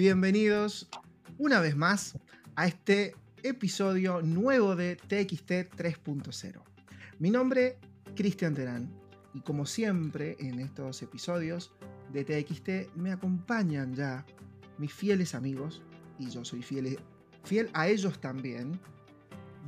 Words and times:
Bienvenidos 0.00 0.88
una 1.36 1.60
vez 1.60 1.76
más 1.76 2.18
a 2.56 2.66
este 2.66 3.14
episodio 3.42 4.22
nuevo 4.22 4.74
de 4.74 4.96
TXT 4.96 5.76
3.0. 5.76 6.54
Mi 7.18 7.30
nombre 7.30 7.76
es 8.06 8.12
Cristian 8.14 8.54
Terán 8.54 8.90
y 9.34 9.40
como 9.40 9.66
siempre 9.66 10.38
en 10.40 10.58
estos 10.58 11.02
episodios 11.02 11.70
de 12.14 12.24
TXT 12.24 12.96
me 12.96 13.12
acompañan 13.12 13.94
ya 13.94 14.24
mis 14.78 14.90
fieles 14.90 15.34
amigos 15.34 15.82
y 16.18 16.30
yo 16.30 16.46
soy 16.46 16.62
fiel, 16.62 16.98
fiel 17.44 17.68
a 17.74 17.86
ellos 17.86 18.18
también, 18.22 18.80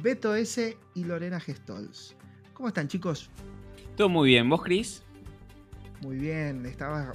Beto 0.03 0.35
S 0.35 0.79
y 0.95 1.05
Lorena 1.05 1.41
Gestols. 1.41 2.17
¿Cómo 2.55 2.69
están 2.69 2.89
chicos? 2.89 3.29
Todo 3.99 4.09
muy 4.09 4.31
bien, 4.31 4.49
¿vos 4.49 4.63
Cris? 4.63 5.03
Muy 6.01 6.17
bien, 6.17 6.65
estaba 6.65 7.13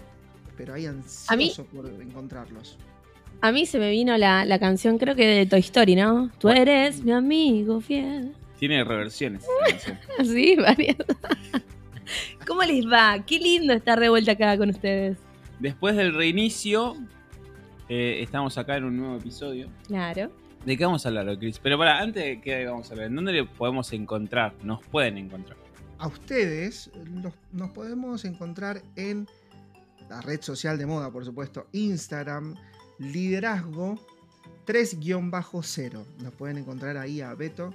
pero 0.55 0.75
ahí 0.75 0.85
ansioso 0.85 1.65
por 1.65 1.87
encontrarlos. 1.87 2.77
A 3.41 3.51
mí 3.51 3.65
se 3.65 3.77
me 3.77 3.91
vino 3.91 4.17
la, 4.17 4.59
canción, 4.59 4.97
creo 4.97 5.15
que 5.15 5.27
de 5.27 5.45
Toy 5.45 5.59
Story, 5.59 5.95
¿no? 5.95 6.31
Tú 6.39 6.49
eres 6.49 7.03
mi 7.03 7.11
amigo 7.11 7.79
fiel. 7.81 8.33
Tiene 8.59 8.83
reversiones. 8.83 9.45
sí, 10.23 10.55
varias. 10.55 10.97
¿Cómo 12.47 12.63
les 12.63 12.85
va? 12.87 13.23
Qué 13.25 13.39
lindo 13.39 13.73
estar 13.73 13.99
de 13.99 14.09
vuelta 14.09 14.31
acá 14.31 14.57
con 14.57 14.69
ustedes. 14.69 15.17
Después 15.59 15.95
del 15.95 16.15
reinicio, 16.15 16.95
eh, 17.89 18.19
estamos 18.21 18.57
acá 18.57 18.77
en 18.77 18.85
un 18.85 18.97
nuevo 18.97 19.17
episodio. 19.17 19.69
Claro. 19.87 20.31
¿De 20.65 20.75
qué 20.75 20.85
vamos 20.85 21.05
a 21.05 21.09
hablar, 21.09 21.37
Chris? 21.37 21.59
Pero 21.59 21.77
para, 21.77 21.99
antes 21.99 22.23
de 22.23 22.41
qué 22.41 22.65
vamos 22.65 22.89
a 22.89 22.93
hablar, 22.93 23.07
¿en 23.07 23.15
dónde 23.15 23.33
le 23.33 23.45
podemos 23.45 23.93
encontrar? 23.93 24.53
Nos 24.63 24.83
pueden 24.85 25.17
encontrar. 25.17 25.57
A 25.99 26.07
ustedes 26.07 26.91
nos 27.51 27.71
podemos 27.71 28.25
encontrar 28.25 28.81
en 28.95 29.27
la 30.09 30.21
red 30.21 30.41
social 30.41 30.77
de 30.77 30.85
moda, 30.85 31.11
por 31.11 31.25
supuesto, 31.25 31.67
Instagram, 31.71 32.55
liderazgo 32.99 33.99
3-0. 34.65 36.05
Nos 36.21 36.33
pueden 36.33 36.57
encontrar 36.57 36.97
ahí 36.97 37.21
a 37.21 37.33
Beto, 37.33 37.73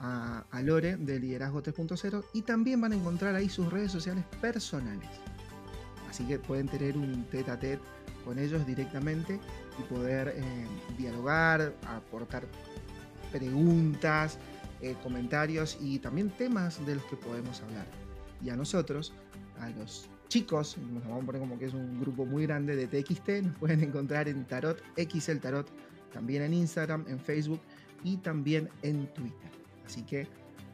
a, 0.00 0.44
Lore 0.62 0.96
de 0.96 1.18
liderazgo 1.18 1.62
3.0 1.62 2.24
y 2.34 2.42
también 2.42 2.80
van 2.80 2.92
a 2.92 2.96
encontrar 2.96 3.34
ahí 3.34 3.48
sus 3.48 3.72
redes 3.72 3.92
sociales 3.92 4.24
personales. 4.40 5.08
Así 6.08 6.24
que 6.24 6.38
pueden 6.38 6.68
tener 6.68 6.96
un 6.96 7.24
tete 7.30 7.50
a 7.50 7.58
tete 7.58 7.82
con 8.24 8.38
ellos 8.38 8.66
directamente 8.66 9.38
y 9.78 9.82
poder 9.94 10.34
eh, 10.36 10.66
dialogar, 10.98 11.74
aportar 11.86 12.44
preguntas, 13.30 14.38
eh, 14.80 14.94
comentarios 15.02 15.78
y 15.80 15.98
también 16.00 16.30
temas 16.30 16.84
de 16.84 16.96
los 16.96 17.04
que 17.04 17.16
podemos 17.16 17.60
hablar. 17.62 17.86
Y 18.44 18.50
a 18.50 18.56
nosotros, 18.56 19.12
a 19.60 19.70
los 19.70 20.08
chicos, 20.28 20.76
nos 20.78 21.04
vamos 21.04 21.22
a 21.22 21.26
poner 21.26 21.40
como 21.40 21.58
que 21.58 21.66
es 21.66 21.74
un 21.74 22.00
grupo 22.00 22.24
muy 22.24 22.46
grande 22.46 22.76
de 22.76 22.86
TXT, 22.86 23.28
nos 23.42 23.56
pueden 23.58 23.82
encontrar 23.82 24.28
en 24.28 24.44
Tarot 24.44 24.82
XL 24.96 25.38
Tarot, 25.38 25.68
también 26.12 26.42
en 26.42 26.54
Instagram, 26.54 27.04
en 27.08 27.18
Facebook 27.20 27.60
y 28.02 28.16
también 28.18 28.68
en 28.82 29.12
Twitter. 29.14 29.50
Así 29.84 30.02
que 30.02 30.26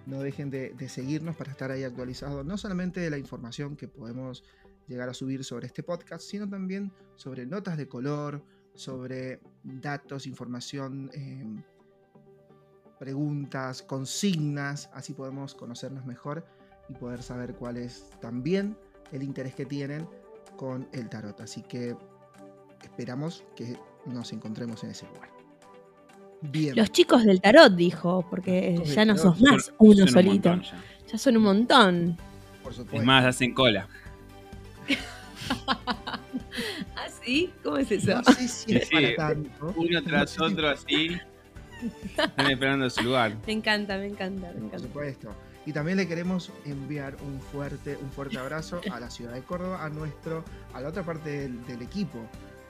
no 0.06 0.20
dejen 0.20 0.50
de, 0.50 0.74
seguirnos 0.88 1.36
para 1.36 1.50
estar 1.50 1.70
ahí 1.70 1.84
actualizados, 1.84 2.44
no 2.44 2.56
solamente 2.56 3.00
de 3.00 3.10
la 3.10 3.18
información 3.18 3.76
que 3.76 3.88
podemos 3.88 4.42
llegar 4.88 5.08
a 5.08 5.14
subir 5.14 5.44
sobre 5.44 5.66
este 5.66 5.82
podcast, 5.82 6.24
sino 6.24 6.48
también 6.48 6.92
sobre 7.16 7.46
notas 7.46 7.76
de 7.76 7.86
color, 7.86 8.42
sobre 8.74 9.40
datos, 9.62 10.26
información, 10.26 11.10
em, 11.12 11.62
preguntas, 12.98 13.82
consignas, 13.82 14.90
así 14.92 15.12
podemos 15.12 15.54
conocernos 15.54 16.06
mejor 16.06 16.46
y 16.88 16.94
poder 16.94 17.22
saber 17.22 17.54
cuál 17.54 17.76
es 17.76 18.10
también 18.20 18.76
el 19.12 19.22
interés 19.22 19.54
que 19.54 19.66
tienen 19.66 20.08
con 20.56 20.88
el 20.92 21.08
tarot. 21.08 21.40
Así 21.40 21.62
que 21.62 21.94
esperamos 22.82 23.44
que 23.54 23.76
nos 24.06 24.32
encontremos 24.32 24.82
en 24.84 24.90
ese 24.90 25.06
lugar. 25.06 25.30
Bien. 26.40 26.74
Los 26.74 26.90
chicos 26.90 27.24
del 27.24 27.40
tarot, 27.40 27.74
dijo, 27.74 28.26
porque 28.28 28.82
ya 28.84 29.04
no 29.04 29.16
sos 29.16 29.40
más 29.40 29.72
uno 29.78 30.06
solito. 30.08 30.60
ya. 31.10 31.18
son 31.18 31.36
un 31.36 31.44
montón. 31.44 32.16
Por 32.62 32.74
supuesto. 32.74 33.00
Es 33.00 33.04
más, 33.04 33.24
hacen 33.24 33.54
cola. 33.54 33.88
¿Ah, 36.96 37.08
sí? 37.22 37.50
¿Cómo 37.62 37.76
es 37.76 37.90
eso? 37.92 38.16
No 38.16 38.24
sé 38.24 38.48
si 38.48 38.76
es 38.76 38.90
para 38.90 39.14
tanto. 39.14 39.74
Uno 39.76 40.02
tras 40.02 40.38
otro 40.40 40.68
así. 40.68 41.16
Están 42.04 42.50
esperando 42.50 42.90
su 42.90 43.02
lugar. 43.02 43.36
Me 43.46 43.52
encanta, 43.52 43.96
me 43.98 44.06
encanta, 44.06 44.52
me 44.52 44.66
encanta. 44.66 44.70
Por 44.70 44.80
supuesto. 44.80 45.34
Y 45.64 45.72
también 45.72 45.96
le 45.96 46.08
queremos 46.08 46.50
enviar 46.64 47.16
un 47.22 47.40
fuerte, 47.40 47.96
un 48.00 48.10
fuerte 48.10 48.38
abrazo 48.38 48.80
a 48.90 48.98
la 48.98 49.10
ciudad 49.10 49.32
de 49.32 49.42
Córdoba, 49.42 49.84
a 49.84 49.88
nuestro, 49.88 50.44
a 50.74 50.80
la 50.80 50.88
otra 50.88 51.04
parte 51.04 51.48
del, 51.48 51.82
equipo, 51.82 52.18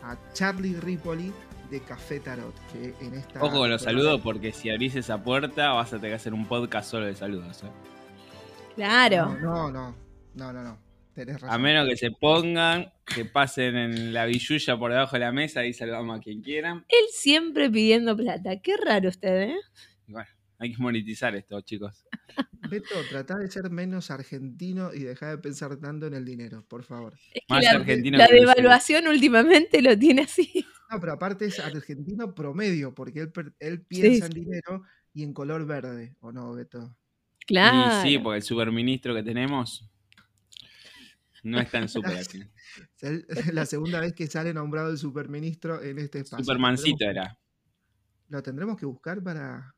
a 0.02 0.16
Charlie 0.34 0.78
Ripoli 0.78 1.32
de 1.70 1.80
Café 1.80 2.20
Tarot, 2.20 2.54
que 2.70 2.94
en 3.04 3.14
esta. 3.14 3.42
Ojo 3.42 3.58
con 3.60 3.70
los 3.70 3.82
saludos, 3.82 4.20
porque 4.20 4.52
si 4.52 4.68
abrís 4.68 4.94
esa 4.94 5.22
puerta 5.22 5.70
vas 5.70 5.92
a 5.94 5.96
tener 5.96 6.10
que 6.10 6.16
hacer 6.16 6.34
un 6.34 6.46
podcast 6.46 6.90
solo 6.90 7.06
de 7.06 7.14
saludos. 7.14 7.62
¿eh? 7.62 7.70
Claro. 8.74 9.38
No, 9.40 9.70
no, 9.70 9.94
no, 10.34 10.52
no, 10.52 10.62
no. 10.62 10.78
Tenés 11.14 11.40
razón. 11.40 11.50
A 11.50 11.58
menos 11.58 11.88
que 11.88 11.96
se 11.96 12.10
pongan, 12.10 12.92
que 13.06 13.24
pasen 13.24 13.76
en 13.76 14.12
la 14.12 14.26
billulla 14.26 14.78
por 14.78 14.90
debajo 14.90 15.16
de 15.16 15.20
la 15.20 15.32
mesa 15.32 15.64
y 15.64 15.72
saludamos 15.72 16.18
a 16.18 16.22
quien 16.22 16.42
quieran. 16.42 16.84
Él 16.88 17.06
siempre 17.10 17.70
pidiendo 17.70 18.16
plata. 18.16 18.60
Qué 18.60 18.76
raro 18.76 19.08
usted, 19.08 19.50
¿eh? 19.50 19.56
bueno, 20.06 20.28
hay 20.62 20.72
que 20.72 20.80
monetizar 20.80 21.34
esto, 21.34 21.60
chicos. 21.62 22.06
Beto, 22.70 22.94
trata 23.10 23.36
de 23.36 23.50
ser 23.50 23.68
menos 23.70 24.12
argentino 24.12 24.94
y 24.94 25.00
deja 25.00 25.30
de 25.30 25.38
pensar 25.38 25.76
tanto 25.78 26.06
en 26.06 26.14
el 26.14 26.24
dinero, 26.24 26.64
por 26.68 26.84
favor. 26.84 27.18
Más 27.48 27.64
la, 27.64 27.70
argentino 27.72 28.16
la 28.16 28.28
devaluación 28.28 29.08
últimamente 29.08 29.82
lo 29.82 29.98
tiene 29.98 30.22
así. 30.22 30.64
No, 30.88 31.00
pero 31.00 31.14
aparte 31.14 31.46
es 31.46 31.58
argentino 31.58 32.32
promedio, 32.32 32.94
porque 32.94 33.28
él, 33.58 33.82
piensa 33.82 34.26
en 34.26 34.32
dinero 34.32 34.84
y 35.12 35.24
en 35.24 35.34
color 35.34 35.66
verde, 35.66 36.14
¿o 36.20 36.30
no, 36.30 36.52
Beto? 36.52 36.96
Claro. 37.44 38.08
sí, 38.08 38.18
porque 38.18 38.36
el 38.36 38.42
superministro 38.44 39.14
que 39.16 39.24
tenemos 39.24 39.90
no 41.42 41.58
está 41.58 41.78
en 41.78 41.88
super 41.88 42.12
Es 42.12 42.32
la 43.52 43.66
segunda 43.66 43.98
vez 43.98 44.12
que 44.14 44.28
sale 44.28 44.54
nombrado 44.54 44.92
el 44.92 44.98
superministro 44.98 45.82
en 45.82 45.98
este 45.98 46.20
espacio. 46.20 46.44
Supermancito 46.44 47.04
era. 47.04 47.36
Lo 48.28 48.42
tendremos 48.44 48.78
que 48.78 48.86
buscar 48.86 49.20
para, 49.22 49.74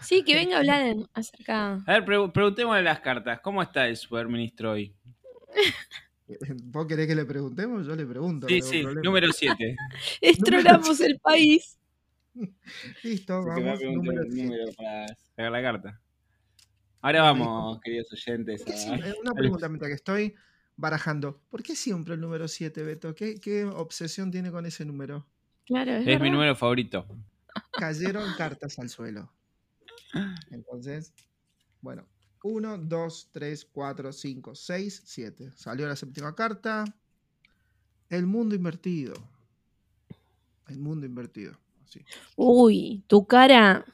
Sí, 0.00 0.22
que 0.24 0.34
venga 0.34 0.56
a 0.56 0.58
hablar 0.60 0.96
acerca. 1.14 1.74
A 1.86 2.00
ver, 2.00 2.04
preguntémosle 2.32 2.82
las 2.82 3.00
cartas. 3.00 3.40
¿Cómo 3.40 3.62
está 3.62 3.88
el 3.88 3.96
superministro 3.96 4.72
hoy? 4.72 4.94
¿Vos 6.64 6.86
querés 6.86 7.06
que 7.06 7.14
le 7.14 7.24
preguntemos? 7.24 7.86
Yo 7.86 7.94
le 7.94 8.06
pregunto. 8.06 8.48
Sí, 8.48 8.60
sí, 8.62 8.84
número 9.02 9.32
7. 9.32 9.76
Estrolamos 10.20 11.00
el 11.00 11.18
país. 11.18 11.78
Listo, 13.02 13.44
vamos. 13.44 13.80
Número, 13.82 14.24
número 14.24 14.64
para 14.76 15.06
sacar 15.08 15.52
la 15.52 15.62
carta. 15.62 16.00
Ahora 17.00 17.22
vamos, 17.22 17.80
queridos 17.80 18.12
oyentes. 18.12 18.64
Una 19.20 19.32
pregunta 19.32 19.68
mientras 19.68 19.88
que 19.88 19.96
estoy 19.96 20.34
barajando. 20.76 21.40
¿Por 21.50 21.62
qué 21.62 21.74
siempre 21.74 22.14
el 22.14 22.20
número 22.20 22.46
7, 22.46 22.82
Beto? 22.84 23.14
¿Qué, 23.14 23.40
¿Qué, 23.40 23.64
obsesión 23.64 24.30
tiene 24.30 24.52
con 24.52 24.66
ese 24.66 24.84
número? 24.84 25.26
Claro, 25.66 25.92
es 25.92 26.20
mi 26.20 26.30
número 26.30 26.54
favorito. 26.54 27.06
Cayeron 27.72 28.32
cartas 28.38 28.78
al 28.78 28.88
suelo. 28.88 29.32
Entonces, 30.50 31.12
bueno, 31.80 32.06
1, 32.42 32.78
2, 32.78 33.28
3, 33.32 33.64
4, 33.72 34.12
5, 34.12 34.54
6, 34.54 35.02
7. 35.04 35.52
Salió 35.56 35.86
la 35.86 35.96
séptima 35.96 36.34
carta. 36.34 36.84
El 38.08 38.26
mundo 38.26 38.54
invertido. 38.54 39.14
El 40.68 40.78
mundo 40.78 41.06
invertido. 41.06 41.58
Uy, 42.36 43.04
tu 43.06 43.26
cara 43.26 43.84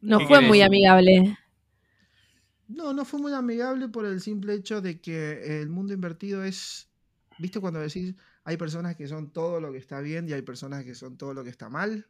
no 0.00 0.20
fue 0.26 0.40
muy 0.40 0.62
amigable. 0.62 1.38
No, 2.68 2.92
no 2.92 3.04
fue 3.04 3.20
muy 3.20 3.32
amigable 3.32 3.88
por 3.88 4.04
el 4.04 4.20
simple 4.20 4.54
hecho 4.54 4.80
de 4.80 5.00
que 5.00 5.60
el 5.60 5.68
mundo 5.68 5.92
invertido 5.92 6.42
es, 6.42 6.88
¿viste 7.38 7.60
cuando 7.60 7.80
decís, 7.80 8.14
hay 8.44 8.56
personas 8.56 8.96
que 8.96 9.06
son 9.06 9.30
todo 9.32 9.60
lo 9.60 9.72
que 9.72 9.78
está 9.78 10.00
bien 10.00 10.28
y 10.28 10.32
hay 10.32 10.42
personas 10.42 10.84
que 10.84 10.94
son 10.94 11.16
todo 11.16 11.34
lo 11.34 11.44
que 11.44 11.50
está 11.50 11.68
mal? 11.68 12.06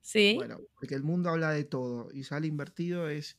Sí. 0.00 0.34
Bueno, 0.36 0.58
porque 0.74 0.94
el 0.94 1.02
mundo 1.02 1.30
habla 1.30 1.50
de 1.50 1.64
todo 1.64 2.08
y 2.12 2.24
sale 2.24 2.46
invertido 2.46 3.08
es 3.08 3.38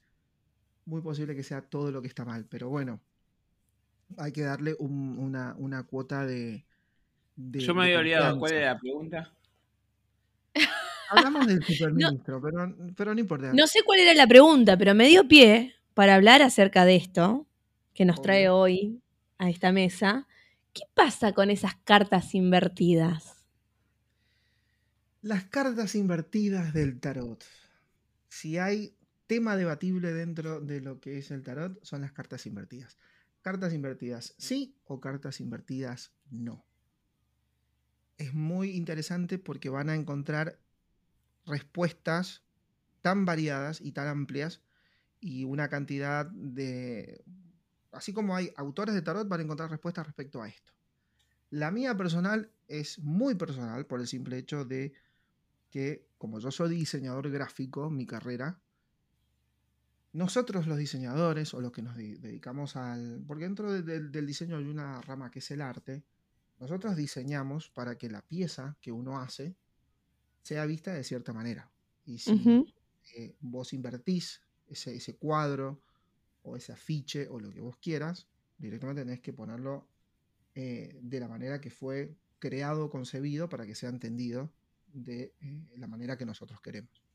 muy 0.86 1.02
posible 1.02 1.36
que 1.36 1.44
sea 1.44 1.62
todo 1.62 1.92
lo 1.92 2.02
que 2.02 2.08
está 2.08 2.26
mal, 2.26 2.46
pero 2.50 2.70
bueno, 2.70 3.00
hay 4.18 4.32
que 4.32 4.42
darle 4.42 4.76
una, 4.80 5.84
cuota 5.88 6.26
de, 6.26 6.66
Yo 7.36 7.74
me 7.76 7.84
había 7.84 8.00
olvidado, 8.00 8.40
¿cuál 8.40 8.54
era 8.54 8.74
la 8.74 8.80
pregunta? 8.80 9.34
Hablamos 11.10 11.48
del 11.48 11.64
superministro, 11.66 12.42
pero, 12.42 12.76
pero 12.96 13.14
no 13.14 13.20
importa. 13.20 13.54
No 13.54 13.68
sé 13.68 13.82
cuál 13.84 14.00
era 14.00 14.14
la 14.14 14.28
pregunta, 14.28 14.78
pero 14.78 14.94
me 14.94 15.08
dio 15.08 15.28
pie 15.28 15.76
para 15.94 16.16
hablar 16.16 16.42
acerca 16.42 16.86
de 16.86 16.96
esto 16.96 17.48
que 17.94 18.06
nos 18.06 18.22
trae 18.22 18.50
hoy 18.50 19.02
a 19.38 19.50
esta 19.50 19.72
mesa. 19.72 20.28
¿Qué 20.74 20.84
pasa 20.94 21.34
con 21.34 21.50
esas 21.50 21.76
cartas 21.84 22.36
invertidas? 22.36 23.39
Las 25.22 25.44
cartas 25.44 25.96
invertidas 25.96 26.74
del 26.74 27.02
tarot. 27.02 27.44
Si 28.30 28.58
hay 28.58 28.96
tema 29.28 29.58
debatible 29.58 30.14
dentro 30.14 30.62
de 30.62 30.80
lo 30.80 31.02
que 31.02 31.18
es 31.18 31.30
el 31.32 31.44
tarot, 31.44 31.78
son 31.84 32.00
las 32.00 32.14
cartas 32.14 32.46
invertidas. 32.46 32.98
Cartas 33.42 33.74
invertidas 33.74 34.34
sí 34.38 34.78
o 34.86 35.02
cartas 35.02 35.42
invertidas 35.42 36.14
no. 36.32 36.66
es 38.18 38.34
muy 38.34 38.72
interesante 38.72 39.38
porque 39.38 39.70
van 39.70 39.90
a 39.90 39.96
encontrar 39.96 40.58
respuestas 41.46 42.44
tan 43.02 43.26
variadas 43.26 43.82
y 43.82 43.92
tan 43.92 44.08
amplias 44.08 44.62
y 45.20 45.44
una 45.44 45.68
cantidad 45.68 46.28
de... 46.28 47.26
Así 47.92 48.14
como 48.14 48.38
hay 48.38 48.54
autores 48.56 48.96
de 48.96 49.02
tarot, 49.02 49.28
van 49.28 49.42
a 49.42 49.44
encontrar 49.44 49.70
respuestas 49.70 50.06
respecto 50.06 50.42
a 50.42 50.48
esto. 50.48 50.72
La 51.50 51.72
mía 51.72 51.98
personal 51.98 52.52
es 52.70 53.00
muy 53.00 53.36
personal 53.36 53.86
por 53.86 54.00
el 54.00 54.08
simple 54.08 54.38
hecho 54.38 54.64
de 54.64 54.94
que, 55.70 56.08
como 56.18 56.40
yo 56.40 56.52
soy 56.52 56.76
diseñador 56.76 57.30
gráfico, 57.30 57.90
mi 57.90 58.06
carrera, 58.06 58.60
nosotros 60.12 60.66
los 60.66 60.78
diseñadores 60.78 61.54
o 61.54 61.62
los 61.62 61.72
que 61.72 61.82
nos 61.82 61.96
dedicamos 61.96 62.76
al... 62.76 63.24
Porque 63.28 63.44
dentro 63.44 63.72
del 63.72 64.26
diseño 64.26 64.58
hay 64.58 64.66
una 64.66 65.02
rama 65.02 65.30
que 65.30 65.40
es 65.40 65.52
el 65.52 65.62
arte. 65.62 66.04
Nosotros 66.60 66.96
diseñamos 66.96 67.70
para 67.70 67.98
que 67.98 68.10
la 68.10 68.22
pieza 68.22 68.78
que 68.82 68.92
uno 68.92 69.20
hace 69.20 69.56
sea 70.42 70.66
vista 70.66 70.94
de 70.94 71.04
cierta 71.04 71.32
manera. 71.32 71.72
Y 72.06 72.18
si 72.18 72.74
eh, 73.16 73.36
vos 73.40 73.72
invertís 73.74 74.42
ese, 74.68 74.96
ese, 74.96 75.16
cuadro 75.16 75.82
o 76.42 76.56
ese 76.56 76.72
afiche 76.74 77.28
o 77.28 77.40
lo 77.40 77.52
que 77.52 77.62
vos 77.62 77.78
quieras, 77.78 78.28
directamente 78.58 79.04
tenés 79.04 79.22
que 79.22 79.32
ponerlo 79.32 79.88
eh, 80.56 81.00
de 81.04 81.20
la 81.20 81.28
manera 81.28 81.62
que 81.62 81.70
fue 81.70 82.16
creado, 82.40 82.90
concebido, 82.90 83.48
para 83.48 83.68
que 83.68 83.76
sea 83.76 83.90
entendido 83.90 84.52
de 84.94 85.34
eh, 85.42 85.68
la 85.78 85.88
manera 85.88 86.18
que 86.18 86.26
nosotros 86.26 86.62
queremos 86.62 87.10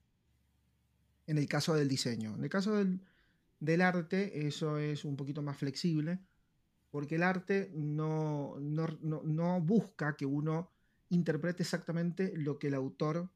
en 1.26 1.38
el 1.38 1.48
caso 1.48 1.74
del 1.74 1.88
diseño. 1.88 2.34
En 2.34 2.44
el 2.44 2.50
caso 2.50 2.74
del, 2.74 3.80
arte, 3.80 4.46
eso 4.46 4.78
es 4.78 5.04
un 5.04 5.16
poquito 5.16 5.42
más 5.42 5.56
flexible, 5.56 6.20
porque 6.90 7.16
el 7.16 7.22
arte 7.22 7.70
no, 7.74 8.56
no, 8.60 9.60
busca 9.60 10.16
que 10.16 10.26
uno 10.26 10.70
interprete 11.08 11.62
exactamente 11.62 12.32
lo 12.36 12.58
que 12.58 12.68
el 12.68 12.74
autor 12.74 13.30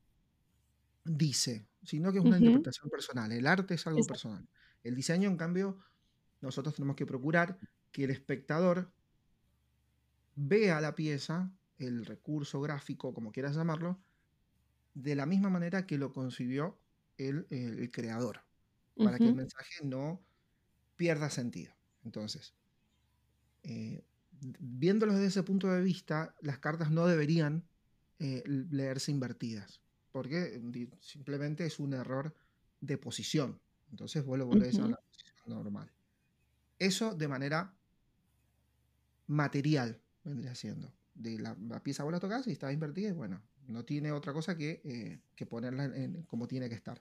dice, 1.04 1.66
sino 1.82 2.12
que 2.12 2.18
es 2.18 2.24
una 2.24 2.38
interpretación 2.38 2.90
personal. 2.90 3.32
El 3.32 3.46
arte 3.46 3.74
es 3.74 3.86
algo 3.86 4.04
personal. 4.06 4.46
El 4.84 4.94
diseño, 4.94 5.28
en 5.28 5.36
cambio, 5.36 5.78
nosotros 6.40 6.74
tenemos 6.74 6.96
que 6.96 7.06
procurar 7.06 7.58
que 7.90 8.04
el 8.04 8.10
espectador 8.10 8.92
vea 10.36 10.80
la 10.80 10.94
pieza, 10.94 11.50
el 11.78 12.04
recurso 12.04 12.60
gráfico, 12.60 13.14
como 13.14 13.32
quieras 13.32 13.56
llamarlo, 13.56 14.00
de 15.02 15.14
la 15.14 15.26
misma 15.26 15.48
manera 15.48 15.86
que 15.86 15.96
lo 15.96 16.12
concibió 16.12 16.76
el, 17.18 17.46
creador, 17.92 18.42
para 18.96 19.18
que 19.18 19.26
el 19.26 19.34
mensaje 19.34 19.84
no 19.84 20.20
pierda 20.96 21.30
sentido. 21.30 21.72
Entonces, 22.04 22.54
eh, 23.62 24.04
viéndolo 24.40 25.12
desde 25.12 25.26
ese 25.26 25.42
punto 25.44 25.68
de 25.68 25.82
vista, 25.82 26.34
las 26.40 26.58
cartas 26.58 26.90
no 26.90 27.06
deberían 27.06 27.64
eh, 28.18 28.42
leerse 28.46 29.12
invertidas, 29.12 29.80
porque 30.10 30.60
simplemente 31.00 31.64
es 31.64 31.78
un 31.78 31.92
error 31.92 32.34
de 32.80 32.98
posición. 32.98 33.60
Entonces 33.90 34.24
vos 34.24 34.36
lo 34.36 34.46
volvés 34.46 34.78
a 34.78 34.88
la 34.88 34.96
posición 34.96 35.34
normal. 35.46 35.92
Eso 36.78 37.14
de 37.14 37.28
manera 37.28 37.72
material 39.28 40.00
vendría 40.24 40.56
siendo. 40.56 40.92
De 41.14 41.38
la, 41.38 41.54
pieza 41.82 42.04
vos 42.04 42.12
la 42.12 42.20
tocas 42.20 42.46
y 42.48 42.52
está 42.52 42.72
invertida 42.72 43.08
y 43.08 43.12
bueno, 43.12 43.42
no 43.68 43.84
tiene 43.84 44.10
otra 44.12 44.32
cosa 44.32 44.56
que, 44.56 44.80
eh, 44.84 45.20
ponerla 45.46 45.84
en, 45.84 46.22
como 46.22 46.48
tiene 46.48 46.68
que 46.68 46.74
estar. 46.74 47.00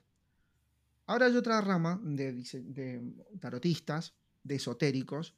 Ahora 1.06 1.26
hay 1.26 1.36
otra 1.36 1.60
rama 1.62 2.00
de, 2.02 3.02
tarotistas, 3.40 4.14
de 4.44 4.56
esotéricos, 4.56 5.34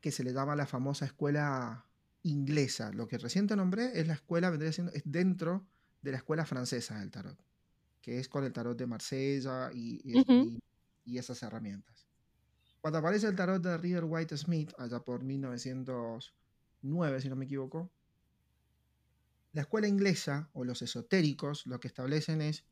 que 0.00 0.12
se 0.12 0.22
le 0.22 0.34
llama 0.34 0.54
la 0.54 0.66
famosa 0.66 1.06
escuela 1.06 1.86
inglesa. 2.22 2.92
Lo 2.92 3.08
que 3.08 3.16
recién 3.16 3.46
te 3.46 3.56
nombré 3.56 3.98
es 3.98 4.06
la 4.06 4.12
escuela, 4.14 4.50
vendría 4.50 4.72
siendo, 4.72 4.92
es 4.92 5.02
dentro 5.06 5.66
de 6.02 6.10
la 6.12 6.18
escuela 6.18 6.44
francesa 6.44 7.00
del 7.00 7.10
tarot, 7.10 7.42
que 8.02 8.18
es 8.18 8.28
con 8.28 8.44
el 8.44 8.52
tarot 8.52 8.76
de 8.76 8.86
Marsella 8.86 9.70
y, 9.72 10.02
esas 11.06 11.42
herramientas. 11.42 12.06
Cuando 12.82 12.98
aparece 12.98 13.26
el 13.26 13.34
tarot 13.34 13.62
de 13.62 13.78
Rider 13.78 14.04
White 14.04 14.36
Smith, 14.36 14.72
allá 14.76 15.00
por 15.00 15.24
1909, 15.24 17.20
si 17.22 17.28
no 17.30 17.36
me 17.36 17.46
equivoco, 17.46 17.90
la 19.56 19.62
escuela 19.62 19.88
inglesa 19.88 20.50
o 20.52 20.64
los 20.64 20.82
esotéricos 20.82 21.64
lo 21.64 21.80
que 21.80 21.88
establecen 21.88 22.42
es 22.42 22.66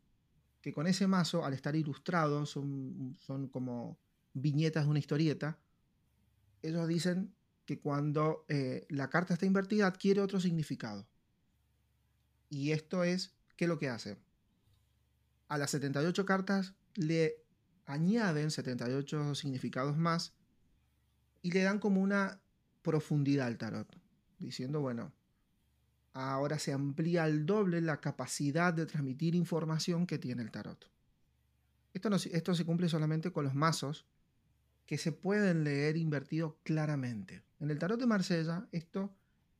que 0.60 0.74
con 0.74 0.86
ese 0.86 1.06
mazo, 1.06 1.42
al 1.42 1.54
estar 1.54 1.74
ilustrado, 1.74 2.44
son, 2.44 3.16
como 3.50 3.98
viñetas 4.34 4.84
de 4.84 4.90
una 4.90 4.98
historieta, 4.98 5.58
ellos 6.60 6.86
dicen 6.86 7.34
que 7.64 7.80
cuando 7.80 8.44
eh, 8.48 8.86
la 8.90 9.08
carta 9.08 9.32
está 9.32 9.46
invertida 9.46 9.86
adquiere 9.86 10.20
otro 10.20 10.40
significado. 10.40 11.08
Y 12.50 12.72
esto 12.72 13.02
es, 13.02 13.34
¿qué 13.56 13.64
es 13.64 13.68
lo 13.70 13.78
que 13.78 13.88
hace? 13.88 14.18
A 15.48 15.56
las 15.56 15.70
78 15.70 16.26
cartas 16.26 16.74
le 16.96 17.42
añaden 17.86 18.50
78 18.50 19.34
significados 19.34 19.96
más 19.96 20.34
y 21.40 21.50
le 21.50 21.62
dan 21.62 21.78
como 21.78 22.02
una 22.02 22.42
profundidad 22.82 23.46
al 23.46 23.56
tarot, 23.56 23.88
diciendo, 24.38 24.82
bueno, 24.82 25.14
ahora 26.14 26.58
se 26.58 26.72
amplía 26.72 27.24
al 27.24 27.44
doble 27.44 27.80
la 27.80 28.00
capacidad 28.00 28.72
de 28.72 28.86
transmitir 28.86 29.34
información 29.34 30.06
que 30.06 30.18
tiene 30.18 30.42
el 30.42 30.50
tarot. 30.50 30.88
Esto, 31.92 32.08
no, 32.08 32.16
esto 32.16 32.54
se 32.54 32.64
cumple 32.64 32.88
solamente 32.88 33.32
con 33.32 33.44
los 33.44 33.54
mazos 33.54 34.06
que 34.86 34.96
se 34.96 35.12
pueden 35.12 35.64
leer 35.64 35.96
invertido 35.96 36.58
claramente. 36.62 37.42
En 37.58 37.70
el 37.70 37.78
tarot 37.78 37.98
de 37.98 38.06
Marsella, 38.06 38.68
esto 38.70 39.14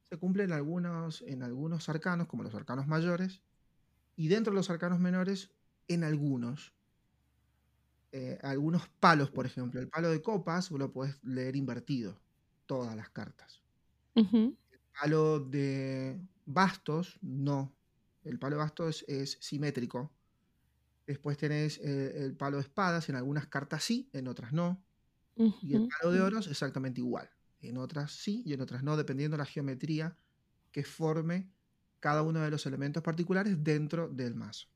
se 0.04 0.16
cumple 0.16 0.44
en 0.44 0.52
algunos, 0.52 1.22
en 1.22 1.42
algunos 1.42 1.88
arcanos, 1.88 2.28
como 2.28 2.44
los 2.44 2.54
arcanos 2.54 2.86
mayores, 2.86 3.42
y 4.16 4.28
dentro 4.28 4.52
de 4.52 4.56
los 4.56 4.70
arcanos 4.70 5.00
menores, 5.00 5.50
en 5.88 6.04
algunos. 6.04 6.72
Eh, 8.12 8.38
algunos 8.42 8.88
palos, 9.00 9.30
por 9.30 9.44
ejemplo. 9.44 9.80
El 9.80 9.88
palo 9.88 10.08
de 10.10 10.22
copas 10.22 10.70
lo 10.70 10.92
puedes 10.92 11.22
leer 11.24 11.56
invertido, 11.56 12.20
todas 12.66 12.94
las 12.94 13.10
cartas. 13.10 13.60
El 14.14 14.56
palo 15.00 15.40
de 15.40 16.20
bastos, 16.46 17.18
no. 17.22 17.76
El 18.22 18.38
palo 18.38 18.56
de 18.56 18.62
bastos 18.62 19.04
es 19.08 19.38
simétrico. 19.40 20.12
Después 21.06 21.36
tenés 21.36 21.78
eh, 21.78 22.24
el 22.24 22.36
palo 22.36 22.56
de 22.56 22.62
espadas, 22.62 23.08
en 23.08 23.16
algunas 23.16 23.46
cartas 23.46 23.84
sí, 23.84 24.08
en 24.12 24.28
otras 24.28 24.52
no. 24.52 24.82
Y 25.36 25.74
el 25.74 25.88
palo 25.88 26.12
de 26.12 26.20
oros 26.20 26.46
exactamente 26.46 27.00
igual. 27.00 27.28
En 27.60 27.76
otras 27.76 28.12
sí 28.12 28.42
y 28.46 28.52
en 28.52 28.60
otras 28.60 28.82
no, 28.82 28.96
dependiendo 28.96 29.36
de 29.36 29.42
la 29.42 29.46
geometría 29.46 30.16
que 30.70 30.84
forme 30.84 31.50
cada 32.00 32.22
uno 32.22 32.40
de 32.40 32.50
los 32.50 32.66
elementos 32.66 33.02
particulares 33.02 33.62
dentro 33.64 34.08
del 34.08 34.34
mazo. 34.34 34.68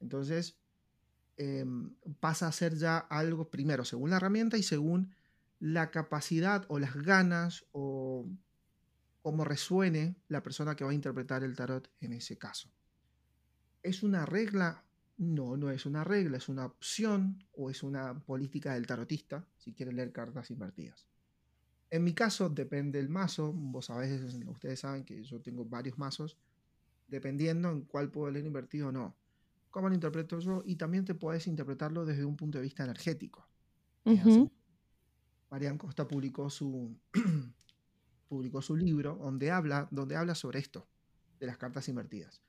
Entonces, 0.00 0.58
em, 1.36 1.94
pasa 2.20 2.46
a 2.46 2.52
ser 2.52 2.76
ya 2.76 2.98
algo 2.98 3.50
primero 3.50 3.84
según 3.84 4.10
la 4.10 4.16
herramienta 4.16 4.56
y 4.56 4.62
según 4.62 5.14
la 5.58 5.90
capacidad 5.90 6.64
o 6.68 6.78
las 6.78 6.94
ganas 6.94 7.64
o 7.72 8.28
cómo 9.24 9.42
resuene 9.42 10.16
la 10.28 10.42
persona 10.42 10.76
que 10.76 10.84
va 10.84 10.90
a 10.90 10.94
interpretar 10.94 11.42
el 11.44 11.56
tarot 11.56 11.90
en 12.02 12.12
ese 12.12 12.36
caso. 12.36 12.68
¿Es 13.82 14.02
una 14.02 14.26
regla? 14.26 14.84
No, 15.16 15.56
no 15.56 15.70
es 15.70 15.86
una 15.86 16.04
regla, 16.04 16.36
es 16.36 16.50
una 16.50 16.66
opción 16.66 17.42
o 17.54 17.70
es 17.70 17.82
una 17.82 18.18
política 18.20 18.74
del 18.74 18.86
tarotista 18.86 19.48
si 19.56 19.72
quiere 19.72 19.94
leer 19.94 20.12
cartas 20.12 20.50
invertidas. 20.50 21.08
En 21.88 22.04
mi 22.04 22.12
caso 22.12 22.50
depende 22.50 22.98
del 22.98 23.08
mazo, 23.08 23.50
vos 23.50 23.86
sabés, 23.86 24.20
ustedes 24.46 24.80
saben 24.80 25.06
que 25.06 25.24
yo 25.24 25.40
tengo 25.40 25.64
varios 25.64 25.96
mazos, 25.96 26.36
dependiendo 27.08 27.70
en 27.70 27.86
cuál 27.86 28.10
puedo 28.10 28.30
leer 28.30 28.44
invertido 28.44 28.88
o 28.88 28.92
no. 28.92 29.16
¿Cómo 29.70 29.88
lo 29.88 29.94
interpreto 29.94 30.38
yo? 30.38 30.62
Y 30.66 30.76
también 30.76 31.06
te 31.06 31.14
puedes 31.14 31.46
interpretarlo 31.46 32.04
desde 32.04 32.26
un 32.26 32.36
punto 32.36 32.58
de 32.58 32.64
vista 32.64 32.84
energético. 32.84 33.48
Marian 35.50 35.78
Costa 35.78 36.06
publicó 36.06 36.50
su, 36.50 36.94
publicó 38.34 38.60
su 38.62 38.74
libro 38.74 39.14
donde 39.14 39.52
habla, 39.52 39.86
donde 39.92 40.16
habla 40.16 40.34
sobre 40.34 40.58
esto, 40.58 40.88
de 41.38 41.46
las 41.46 41.56
cartas 41.56 41.88
invertidas. 41.88 42.42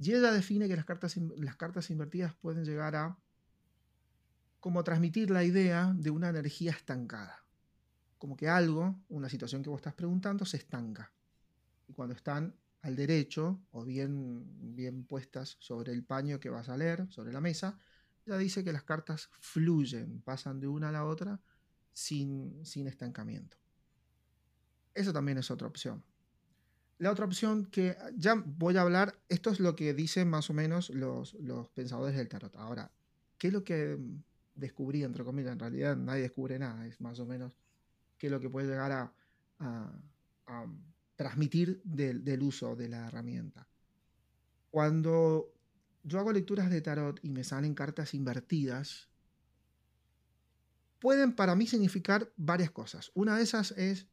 Y 0.00 0.12
ella 0.12 0.32
define 0.32 0.66
que 0.66 0.74
las 0.74 0.84
cartas, 0.84 1.16
las 1.36 1.54
cartas 1.54 1.88
invertidas 1.88 2.34
pueden 2.34 2.64
llegar 2.64 2.96
a 2.96 3.16
como 4.58 4.82
transmitir 4.82 5.30
la 5.30 5.44
idea 5.44 5.94
de 5.96 6.10
una 6.10 6.30
energía 6.30 6.72
estancada. 6.72 7.44
Como 8.18 8.36
que 8.36 8.48
algo, 8.48 9.00
una 9.08 9.28
situación 9.28 9.62
que 9.62 9.70
vos 9.70 9.78
estás 9.78 9.94
preguntando, 9.94 10.44
se 10.44 10.56
estanca. 10.56 11.12
Y 11.86 11.92
cuando 11.92 12.16
están 12.16 12.56
al 12.82 12.96
derecho 12.96 13.62
o 13.70 13.84
bien, 13.84 14.74
bien 14.74 15.04
puestas 15.04 15.58
sobre 15.60 15.92
el 15.92 16.02
paño 16.02 16.40
que 16.40 16.50
vas 16.50 16.68
a 16.68 16.76
leer, 16.76 17.06
sobre 17.08 17.32
la 17.32 17.40
mesa, 17.40 17.78
ella 18.26 18.36
dice 18.36 18.64
que 18.64 18.72
las 18.72 18.82
cartas 18.82 19.30
fluyen, 19.38 20.22
pasan 20.22 20.58
de 20.58 20.66
una 20.66 20.88
a 20.88 20.92
la 20.92 21.04
otra 21.04 21.40
sin, 21.92 22.66
sin 22.66 22.88
estancamiento. 22.88 23.59
Eso 24.94 25.12
también 25.12 25.38
es 25.38 25.50
otra 25.50 25.68
opción. 25.68 26.02
La 26.98 27.10
otra 27.10 27.24
opción 27.24 27.64
que 27.64 27.96
ya 28.16 28.34
voy 28.34 28.76
a 28.76 28.82
hablar, 28.82 29.18
esto 29.28 29.50
es 29.50 29.58
lo 29.58 29.74
que 29.74 29.94
dicen 29.94 30.28
más 30.28 30.50
o 30.50 30.52
menos 30.52 30.90
los, 30.90 31.34
pensadores 31.74 32.14
del 32.14 32.28
tarot. 32.28 32.54
Ahora, 32.56 32.90
¿qué 33.38 33.46
es 33.46 33.52
lo 33.54 33.64
que 33.64 33.98
descubrí, 34.54 35.02
entre 35.02 35.24
comillas? 35.24 35.52
En 35.52 35.60
realidad 35.60 35.96
nadie 35.96 36.22
descubre 36.22 36.58
nada, 36.58 36.86
es 36.86 37.00
más 37.00 37.18
o 37.18 37.24
menos 37.24 37.56
qué 38.18 38.26
es 38.26 38.30
lo 38.30 38.38
que 38.38 38.50
puede 38.50 38.68
llegar 38.68 38.92
a, 38.92 39.12
transmitir 41.16 41.80
del, 41.84 42.24
del 42.24 42.42
uso 42.42 42.76
de 42.76 42.88
la 42.88 43.06
herramienta. 43.06 43.66
Cuando 44.70 45.52
yo 46.02 46.18
hago 46.18 46.32
lecturas 46.32 46.70
de 46.70 46.80
tarot 46.80 47.18
y 47.22 47.30
me 47.30 47.44
salen 47.44 47.74
cartas 47.74 48.14
invertidas, 48.14 49.08
pueden 50.98 51.34
para 51.34 51.56
mí 51.56 51.66
significar 51.66 52.30
varias 52.36 52.70
cosas. 52.70 53.10
Una 53.14 53.36
de 53.36 53.42
esas 53.42 53.72
es 53.72 54.06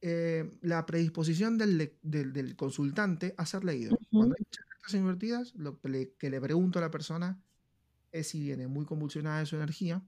eh, 0.00 0.50
la 0.62 0.84
predisposición 0.86 1.58
del, 1.58 1.96
del- 2.02 2.32
del 2.32 2.56
consultante 2.56 3.34
a 3.36 3.46
ser 3.46 3.64
leído. 3.64 3.96
Cuando 4.10 4.34
hay 4.38 4.44
muchas 4.44 4.66
cartas 4.66 4.94
invertidas, 4.94 5.54
lo 5.54 5.80
que 5.80 5.88
le, 5.88 6.12
que 6.18 6.30
le 6.30 6.40
pregunto 6.40 6.78
a 6.78 6.82
la 6.82 6.90
persona 6.90 7.40
es 8.12 8.28
si 8.28 8.40
viene 8.40 8.66
muy 8.68 8.84
convulsionada 8.86 9.40
de 9.40 9.46
su 9.46 9.56
energía 9.56 10.02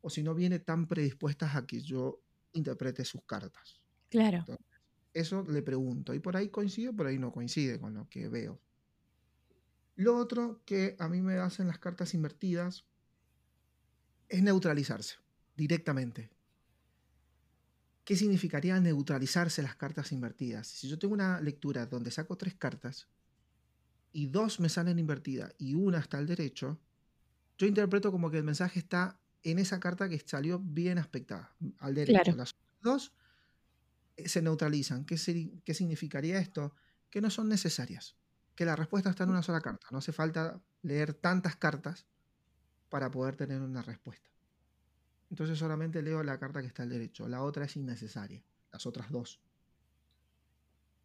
o 0.00 0.10
si 0.10 0.22
no 0.22 0.34
viene 0.34 0.58
tan 0.58 0.86
predispuesta 0.88 1.56
a 1.56 1.66
que 1.66 1.80
yo 1.80 2.20
interprete 2.52 3.04
sus 3.04 3.22
cartas. 3.24 3.80
Claro. 4.10 4.44
Eso 5.14 5.44
le 5.48 5.62
pregunto. 5.62 6.14
Y 6.14 6.20
por 6.20 6.36
ahí 6.36 6.48
coincide, 6.48 6.92
por 6.92 7.06
ahí 7.06 7.18
no 7.18 7.32
coincide 7.32 7.78
con 7.78 7.94
lo 7.94 8.08
que 8.08 8.28
veo. 8.28 8.60
Lo 9.96 10.16
otro 10.16 10.62
que 10.64 10.96
a 10.98 11.08
mí 11.08 11.20
me 11.20 11.34
hacen 11.34 11.66
las 11.66 11.78
cartas 11.78 12.14
invertidas 12.14 12.84
es 14.28 14.42
neutralizarse 14.42 15.16
directamente. 15.56 16.30
¿Qué 18.04 18.16
significaría 18.16 18.80
neutralizarse 18.80 19.62
las 19.62 19.76
cartas 19.76 20.10
invertidas? 20.12 20.66
Si 20.66 20.88
yo 20.88 20.98
tengo 20.98 21.14
una 21.14 21.40
lectura 21.40 21.86
donde 21.86 22.10
saco 22.10 22.36
tres 22.36 22.54
cartas 22.54 23.08
y 24.12 24.26
dos 24.26 24.58
me 24.58 24.68
salen 24.68 24.98
invertidas 24.98 25.54
y 25.58 25.74
una 25.74 25.98
está 25.98 26.18
al 26.18 26.26
derecho, 26.26 26.80
yo 27.58 27.66
interpreto 27.66 28.10
como 28.10 28.30
que 28.30 28.38
el 28.38 28.44
mensaje 28.44 28.80
está 28.80 29.20
en 29.42 29.58
esa 29.58 29.78
carta 29.78 30.08
que 30.08 30.18
salió 30.18 30.58
bien 30.58 30.98
aspectada, 30.98 31.54
al 31.78 31.94
derecho. 31.94 32.22
Claro. 32.22 32.38
Las 32.38 32.56
dos 32.80 33.12
eh, 34.16 34.28
se 34.28 34.42
neutralizan. 34.42 35.04
¿Qué, 35.04 35.16
¿Qué 35.64 35.74
significaría 35.74 36.38
esto? 36.40 36.74
Que 37.08 37.20
no 37.20 37.30
son 37.30 37.48
necesarias. 37.48 38.16
Que 38.56 38.64
la 38.64 38.74
respuesta 38.74 39.10
está 39.10 39.24
en 39.24 39.30
una 39.30 39.42
sola 39.42 39.60
carta. 39.60 39.86
No 39.92 39.98
hace 39.98 40.12
falta 40.12 40.60
leer 40.82 41.14
tantas 41.14 41.56
cartas 41.56 42.06
para 42.88 43.10
poder 43.10 43.36
tener 43.36 43.60
una 43.60 43.82
respuesta. 43.82 44.31
Entonces 45.32 45.58
solamente 45.58 46.02
leo 46.02 46.22
la 46.22 46.38
carta 46.38 46.60
que 46.60 46.66
está 46.66 46.82
al 46.82 46.90
derecho. 46.90 47.26
La 47.26 47.42
otra 47.42 47.64
es 47.64 47.74
innecesaria. 47.76 48.44
Las 48.70 48.84
otras 48.84 49.10
dos. 49.10 49.40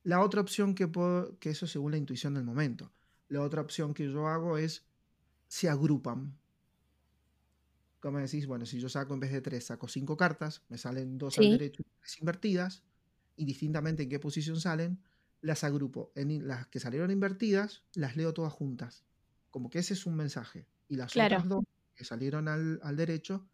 La 0.03 0.22
otra 0.22 0.41
opción 0.41 0.75
que 0.75 0.89
puedo, 0.89 1.39
que 1.39 1.50
eso 1.51 1.65
según 1.65 1.91
la 1.91 1.98
intuición 1.98 2.34
del 2.34 2.43
momento. 2.43 2.91
La 3.29 3.41
otra 3.41 3.62
opción 3.62 3.93
que 3.93 4.03
yo 4.12 4.27
hago 4.27 4.57
es 4.57 4.86
se 5.48 5.69
agrupan. 5.69 6.38
Como 8.01 8.17
decís, 8.19 8.48
bueno, 8.48 8.65
si 8.65 8.81
yo 8.81 8.89
saco 8.89 9.13
en 9.13 9.22
vez 9.22 9.31
de 9.31 9.39
tres, 9.39 9.67
saco 9.67 9.88
cinco 9.88 10.17
cartas, 10.17 10.62
me 10.67 10.77
salen 10.77 11.17
dos 11.17 11.36
Sí. 11.36 11.46
al 11.46 11.51
derecho 11.57 11.81
y 11.84 11.86
tres 12.01 12.19
invertidas, 12.19 12.84
indistintamente 13.38 14.03
en 14.03 14.10
qué 14.10 14.19
posición 14.19 14.60
salen, 14.60 15.01
las 15.39 15.63
agrupo. 15.63 16.12
En 16.15 16.46
las 16.50 16.67
que 16.67 16.81
salieron 16.81 17.12
invertidas, 17.12 17.84
las 17.93 18.17
leo 18.17 18.34
todas 18.34 18.51
juntas. 18.51 19.05
Como 19.51 19.69
que 19.69 19.79
ese 19.79 19.93
es 19.93 20.05
un 20.05 20.17
mensaje. 20.17 20.67
Y 20.89 20.98
las 20.98 21.13
Claro. 21.13 21.38
otras 21.38 21.48
dos 21.48 21.63
que 21.96 22.03
salieron 22.03 22.50
al, 22.50 22.81
al 22.84 22.98
derecho, 22.98 23.48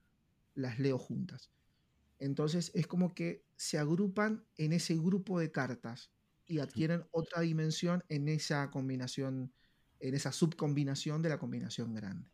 las 0.56 0.80
leo 0.80 0.98
juntas. 1.00 1.52
Entonces 2.20 2.72
es 2.76 2.88
como 2.88 3.14
que 3.16 3.46
se 3.56 3.78
agrupan 3.80 4.48
en 4.58 4.74
ese 4.74 4.96
grupo 4.98 5.40
de 5.40 5.52
cartas 5.52 6.14
y 6.46 6.60
adquieren 6.60 7.06
otra 7.12 7.42
dimensión 7.42 8.04
en 8.10 8.28
esa 8.30 8.70
combinación, 8.72 9.54
en 10.00 10.16
esa 10.16 10.32
subcombinación 10.32 11.22
de 11.22 11.30
la 11.30 11.40
combinación 11.40 11.94
grande. 11.94 12.32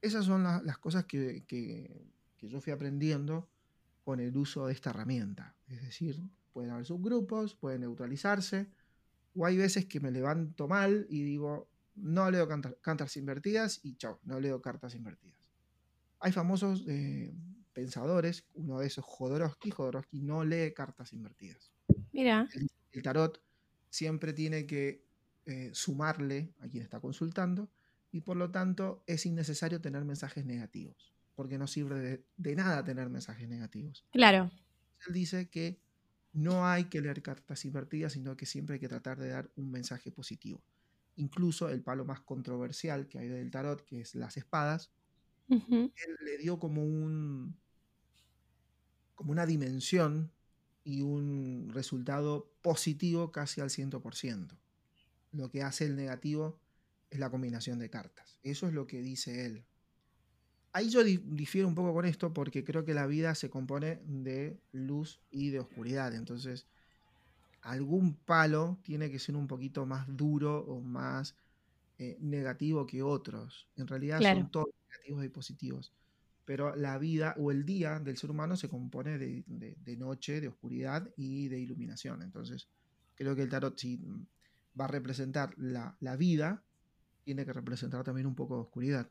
Esas 0.00 0.26
son 0.26 0.44
la- 0.44 0.62
las 0.62 0.78
cosas 0.78 1.06
que, 1.06 1.44
que- 1.46 2.12
que 2.36 2.48
yo 2.48 2.60
fui 2.60 2.72
aprendiendo 2.72 3.50
con 4.02 4.20
el 4.20 4.36
uso 4.36 4.66
de 4.66 4.72
esta 4.74 4.90
herramienta. 4.90 5.56
Es 5.66 5.82
decir, 5.82 6.22
pueden 6.52 6.70
haber 6.72 6.86
subgrupos, 6.86 7.56
pueden 7.56 7.82
neutralizarse, 7.82 8.70
o 9.34 9.46
hay 9.46 9.56
veces 9.58 9.86
que 9.86 10.00
me 10.00 10.10
levanto 10.12 10.68
mal 10.68 11.06
y 11.10 11.22
digo, 11.24 11.70
no 11.94 12.30
leo 12.30 12.48
canta- 12.48 12.76
cartas 12.82 13.16
invertidas 13.16 13.80
y 13.84 13.96
chao, 13.96 14.20
no 14.24 14.40
leo 14.40 14.62
cartas 14.62 14.94
invertidas. 14.94 15.43
Hay 16.24 16.32
famosos 16.32 16.84
eh, 16.88 17.34
pensadores, 17.74 18.46
uno 18.54 18.78
de 18.78 18.86
esos 18.86 19.04
Jodorowsky, 19.04 19.70
Jodorowsky 19.70 20.22
no 20.22 20.42
lee 20.42 20.72
cartas 20.74 21.12
invertidas. 21.12 21.70
Mira. 22.12 22.48
El, 22.54 22.66
el 22.92 23.02
tarot 23.02 23.42
siempre 23.90 24.32
tiene 24.32 24.64
que 24.64 25.04
eh, 25.44 25.68
sumarle 25.74 26.54
a 26.60 26.68
quien 26.68 26.82
está 26.82 26.98
consultando 26.98 27.68
y 28.10 28.22
por 28.22 28.38
lo 28.38 28.50
tanto 28.50 29.04
es 29.06 29.26
innecesario 29.26 29.82
tener 29.82 30.02
mensajes 30.06 30.46
negativos, 30.46 31.12
porque 31.34 31.58
no 31.58 31.66
sirve 31.66 32.00
de, 32.00 32.24
de 32.38 32.56
nada 32.56 32.82
tener 32.82 33.10
mensajes 33.10 33.46
negativos. 33.46 34.06
Claro. 34.10 34.50
Él 35.06 35.12
dice 35.12 35.50
que 35.50 35.78
no 36.32 36.66
hay 36.66 36.84
que 36.84 37.02
leer 37.02 37.20
cartas 37.20 37.66
invertidas, 37.66 38.14
sino 38.14 38.34
que 38.34 38.46
siempre 38.46 38.76
hay 38.76 38.80
que 38.80 38.88
tratar 38.88 39.18
de 39.18 39.28
dar 39.28 39.50
un 39.56 39.70
mensaje 39.70 40.10
positivo. 40.10 40.64
Incluso 41.16 41.68
el 41.68 41.82
palo 41.82 42.06
más 42.06 42.22
controversial 42.22 43.08
que 43.08 43.18
hay 43.18 43.28
del 43.28 43.50
tarot, 43.50 43.84
que 43.84 44.00
es 44.00 44.14
las 44.14 44.38
espadas, 44.38 44.90
Él 45.48 46.16
le 46.24 46.38
dio 46.38 46.58
como 46.58 46.82
un 46.84 47.56
como 49.14 49.30
una 49.32 49.46
dimensión 49.46 50.30
y 50.82 51.02
un 51.02 51.70
resultado 51.72 52.50
positivo 52.62 53.30
casi 53.32 53.60
al 53.60 53.70
100%. 53.70 54.56
Lo 55.32 55.50
que 55.50 55.62
hace 55.62 55.86
el 55.86 55.96
negativo 55.96 56.58
es 57.10 57.18
la 57.18 57.30
combinación 57.30 57.78
de 57.78 57.90
cartas. 57.90 58.38
Eso 58.42 58.66
es 58.66 58.72
lo 58.74 58.86
que 58.86 59.00
dice 59.00 59.46
él. 59.46 59.64
Ahí 60.72 60.90
yo 60.90 61.04
di- 61.04 61.22
difiero 61.24 61.68
un 61.68 61.74
poco 61.76 61.94
con 61.94 62.04
esto 62.04 62.32
porque 62.34 62.64
creo 62.64 62.84
que 62.84 62.94
la 62.94 63.06
vida 63.06 63.34
se 63.36 63.48
compone 63.48 64.00
de 64.04 64.58
luz 64.72 65.20
y 65.30 65.50
de 65.50 65.60
oscuridad. 65.60 66.14
Entonces, 66.14 66.66
algún 67.62 68.14
palo 68.14 68.78
tiene 68.82 69.10
que 69.10 69.18
ser 69.18 69.36
un 69.36 69.46
poquito 69.46 69.86
más 69.86 70.06
duro 70.16 70.58
o 70.58 70.80
más 70.80 71.36
eh, 71.98 72.16
negativo 72.20 72.86
que 72.86 73.02
otros. 73.02 73.68
En 73.76 73.86
realidad 73.86 74.18
Claro. 74.18 74.40
son 74.40 74.50
todos 74.50 74.66
negativos 74.94 75.24
y 75.24 75.28
positivos. 75.28 75.94
Pero 76.44 76.76
la 76.76 76.98
vida 76.98 77.34
o 77.38 77.50
el 77.50 77.64
día 77.64 78.00
del 78.00 78.16
ser 78.18 78.30
humano 78.30 78.56
se 78.56 78.68
compone 78.68 79.18
de, 79.18 79.44
de- 79.46 79.96
noche, 79.96 80.40
de 80.40 80.48
oscuridad 80.48 81.10
y 81.16 81.48
de 81.48 81.58
iluminación. 81.60 82.22
Entonces, 82.22 82.68
creo 83.14 83.34
que 83.34 83.42
el 83.42 83.48
tarot, 83.48 83.78
si 83.78 83.98
va 84.78 84.84
a 84.86 84.88
representar 84.88 85.54
la, 85.56 85.96
la 86.00 86.16
vida, 86.16 86.64
tiene 87.24 87.46
que 87.46 87.52
representar 87.52 88.04
también 88.04 88.26
un 88.26 88.34
poco 88.34 88.56
de 88.56 88.62
oscuridad. 88.62 89.10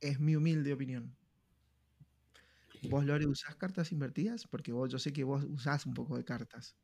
Es 0.00 0.20
mi 0.20 0.36
humilde 0.36 0.72
opinión. 0.74 1.16
¿Vos, 2.82 3.04
Lore, 3.06 3.26
usás 3.26 3.56
cartas 3.56 3.90
invertidas? 3.92 4.46
Porque 4.46 4.72
vos, 4.72 4.90
yo 4.90 4.98
sé 4.98 5.12
que 5.14 5.24
vos 5.24 5.44
usás 5.48 5.86
un 5.86 5.94
poco 5.94 6.16
de 6.18 6.24
cartas. 6.24 6.76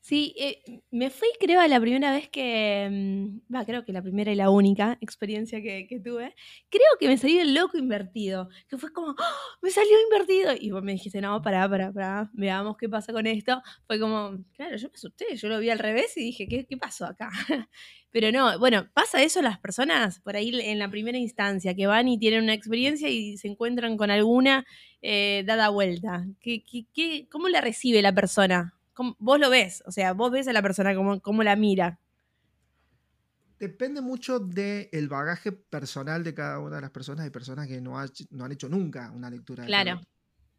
Sí, 0.00 0.34
eh, 0.38 0.62
me 0.90 1.10
fui, 1.10 1.28
creo, 1.40 1.60
a 1.60 1.68
la 1.68 1.80
primera 1.80 2.10
vez 2.12 2.28
que. 2.28 2.88
mm, 2.90 3.54
Va, 3.54 3.64
creo 3.64 3.84
que 3.84 3.92
la 3.92 4.02
primera 4.02 4.32
y 4.32 4.34
la 4.34 4.50
única 4.50 4.98
experiencia 5.00 5.62
que, 5.62 5.86
que 5.88 6.00
tuve. 6.00 6.34
Creo 6.70 6.86
que 6.98 7.08
me 7.08 7.16
salió 7.18 7.42
el 7.42 7.54
loco 7.54 7.78
invertido. 7.78 8.48
Que 8.68 8.78
fue 8.78 8.92
como, 8.92 9.14
¡Ah! 9.18 9.32
¡Me 9.62 9.70
salió 9.70 9.92
invertido! 10.04 10.52
Y 10.58 10.70
vos 10.70 10.82
me 10.82 10.92
dijiste, 10.92 11.20
no, 11.20 11.40
pará, 11.42 11.68
pará, 11.68 11.92
pará, 11.92 12.30
veamos 12.34 12.76
qué 12.76 12.88
pasa 12.88 13.12
con 13.12 13.26
esto. 13.26 13.62
Fue 13.86 13.98
como, 14.00 14.38
claro, 14.54 14.76
yo 14.76 14.88
me 14.88 14.94
asusté, 14.94 15.36
yo 15.36 15.48
lo 15.48 15.58
vi 15.60 15.70
al 15.70 15.78
revés 15.78 16.16
y 16.16 16.20
dije, 16.24 16.48
¿qué, 16.48 16.66
qué 16.66 16.76
pasó 16.76 17.06
acá? 17.06 17.30
Pero 18.10 18.32
no, 18.32 18.58
bueno, 18.58 18.88
pasa 18.94 19.22
eso 19.22 19.40
a 19.40 19.42
las 19.42 19.58
personas 19.58 20.20
por 20.20 20.34
ahí 20.36 20.50
en 20.62 20.78
la 20.78 20.90
primera 20.90 21.18
instancia, 21.18 21.74
que 21.74 21.86
van 21.86 22.08
y 22.08 22.18
tienen 22.18 22.42
una 22.44 22.54
experiencia 22.54 23.08
y 23.10 23.36
se 23.36 23.48
encuentran 23.48 23.96
con 23.98 24.10
alguna 24.10 24.64
eh, 25.02 25.44
dada 25.46 25.68
vuelta. 25.68 26.24
¿Qué, 26.40 26.62
qué, 26.64 26.86
qué- 26.94 27.28
cómo 27.30 27.48
la 27.48 27.60
recibe 27.60 28.00
la 28.02 28.14
persona? 28.14 28.74
¿Cómo- 28.98 29.14
vos 29.20 29.38
lo 29.38 29.48
ves, 29.48 29.84
o 29.86 29.92
sea, 29.92 30.12
vos 30.12 30.32
ves 30.32 30.48
a 30.48 30.52
la 30.52 30.60
persona 30.60 30.92
como, 30.92 31.20
cómo 31.20 31.44
la 31.44 31.54
mira. 31.54 32.00
Depende 33.60 34.00
mucho 34.00 34.40
del 34.40 35.08
bagaje 35.08 35.52
personal 35.52 36.24
de 36.24 36.34
cada 36.34 36.58
una 36.58 36.76
de 36.76 36.82
las 36.82 36.90
personas. 36.90 37.24
Hay 37.24 37.30
personas 37.30 37.68
que 37.68 37.80
no, 37.80 37.96
ha- 37.96 38.08
no 38.30 38.44
han 38.44 38.50
hecho 38.50 38.68
nunca 38.68 39.12
una 39.12 39.30
lectura 39.30 39.62
de 39.62 39.68
Claro. 39.68 39.90
tarot. 40.00 40.08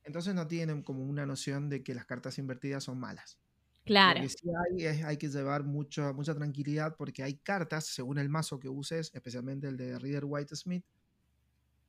Entonces 0.05 0.33
no 0.35 0.47
tienen 0.47 0.83
como 0.83 1.03
una 1.03 1.25
noción 1.25 1.67
de 1.67 1.83
que 1.83 1.93
las 1.93 2.05
cartas 2.05 2.37
invertidas 2.37 2.85
son 2.85 2.97
malas. 2.97 3.37
Claro, 3.83 4.21
Lo 4.21 4.23
que 4.23 4.29
sí 4.29 4.47
hay 4.69 4.85
es 4.85 5.03
hay 5.03 5.17
que 5.17 5.27
llevar 5.27 5.65
mucho, 5.65 6.13
mucha 6.13 6.33
tranquilidad 6.33 6.95
porque 6.95 7.23
hay 7.23 7.39
cartas, 7.39 7.87
según 7.87 8.19
el 8.19 8.29
mazo 8.29 8.57
que 8.57 8.69
uses, 8.69 9.11
especialmente 9.13 9.67
el 9.67 9.75
de 9.75 9.99
Reader 9.99 10.23
White 10.25 10.55
Smith, 10.55 10.85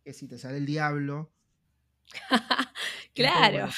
que 0.04 0.12
si 0.12 0.26
te 0.26 0.37
sale 0.37 0.57
el 0.57 0.66
diablo, 0.66 1.30
claro. 3.14 3.69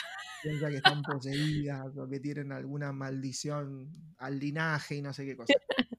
Piensa 0.43 0.69
que 0.69 0.77
están 0.77 1.03
poseídas 1.03 1.97
o 1.97 2.09
que 2.09 2.21
tienen 2.21 2.53
alguna 2.53 2.93
maldición 2.93 3.89
al 4.19 4.39
linaje 4.39 4.97
y 4.97 5.03
no 5.03 5.13
sé 5.13 5.25
qué 5.25 5.37
cosa. 5.37 5.53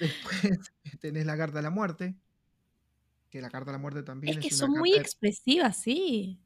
Después 0.00 0.40
tenés 1.00 1.26
la 1.26 1.36
carta 1.36 1.58
de 1.58 1.62
la 1.62 1.70
muerte, 1.70 2.14
que 3.30 3.40
la 3.40 3.50
carta 3.50 3.70
de 3.70 3.76
la 3.76 3.82
muerte 3.82 4.02
también 4.02 4.38
Es 4.38 4.44
es, 4.44 4.48
que 4.50 4.54
una 4.54 4.66
son 4.66 4.70
muy 4.78 4.90
carta- 4.92 5.02
expresivas, 5.02 5.80
sí. 5.82 6.38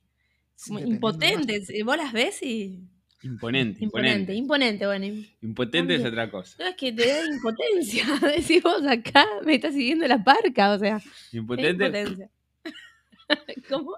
mazo. 0.69 0.85
impotentes. 0.87 1.71
eh, 1.71 1.83
Vos 1.83 1.97
las 1.97 2.13
ves 2.13 2.43
y. 2.43 2.89
Imponente, 3.23 3.83
Imponente, 3.83 4.35
imponente. 4.35 4.35
imponente, 4.35 4.87
bueno. 4.87 5.07
im- 5.07 5.37
Impotente 5.41 5.95
es 5.95 6.05
otra 6.05 6.31
cosa. 6.31 6.57
No, 6.63 6.69
es 6.69 6.77
que 6.77 6.93
te 6.93 7.07
da 7.07 7.25
impotencia. 7.25 8.05
Decís 8.37 8.63
vos 8.63 8.85
acá, 8.87 9.25
me 9.47 9.55
está 9.55 9.73
siguiendo 9.73 10.07
la 10.07 10.23
parca, 10.23 10.73
o 10.73 10.79
sea. 10.79 10.97
es 10.99 11.33
Impotente, 11.33 11.87
impotencia. 11.87 12.31
¿Cómo? 13.69 13.95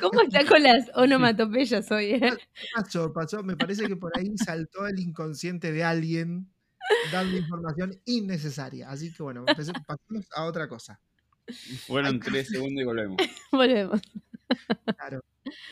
¿Cómo 0.00 0.20
está 0.22 0.46
con 0.46 0.62
las 0.62 0.90
onomatopeyas 0.94 1.90
hoy? 1.90 2.12
eh? 2.12 2.36
Pasó, 2.74 3.12
pasó. 3.12 3.42
Me 3.42 3.56
parece 3.56 3.86
que 3.86 3.96
por 3.96 4.16
ahí 4.18 4.36
saltó 4.36 4.86
el 4.86 4.98
inconsciente 4.98 5.72
de 5.72 5.84
alguien 5.84 6.48
dando 7.10 7.36
información 7.36 8.00
innecesaria. 8.04 8.90
Así 8.90 9.12
que 9.12 9.22
bueno, 9.22 9.44
pasemos 9.44 10.26
a 10.34 10.44
otra 10.44 10.68
cosa. 10.68 11.00
Fueron 11.86 12.20
tres 12.20 12.48
segundos 12.48 12.82
y 12.82 12.84
volvemos. 12.84 13.16
Volvemos. 13.52 14.00
Claro. 14.96 15.24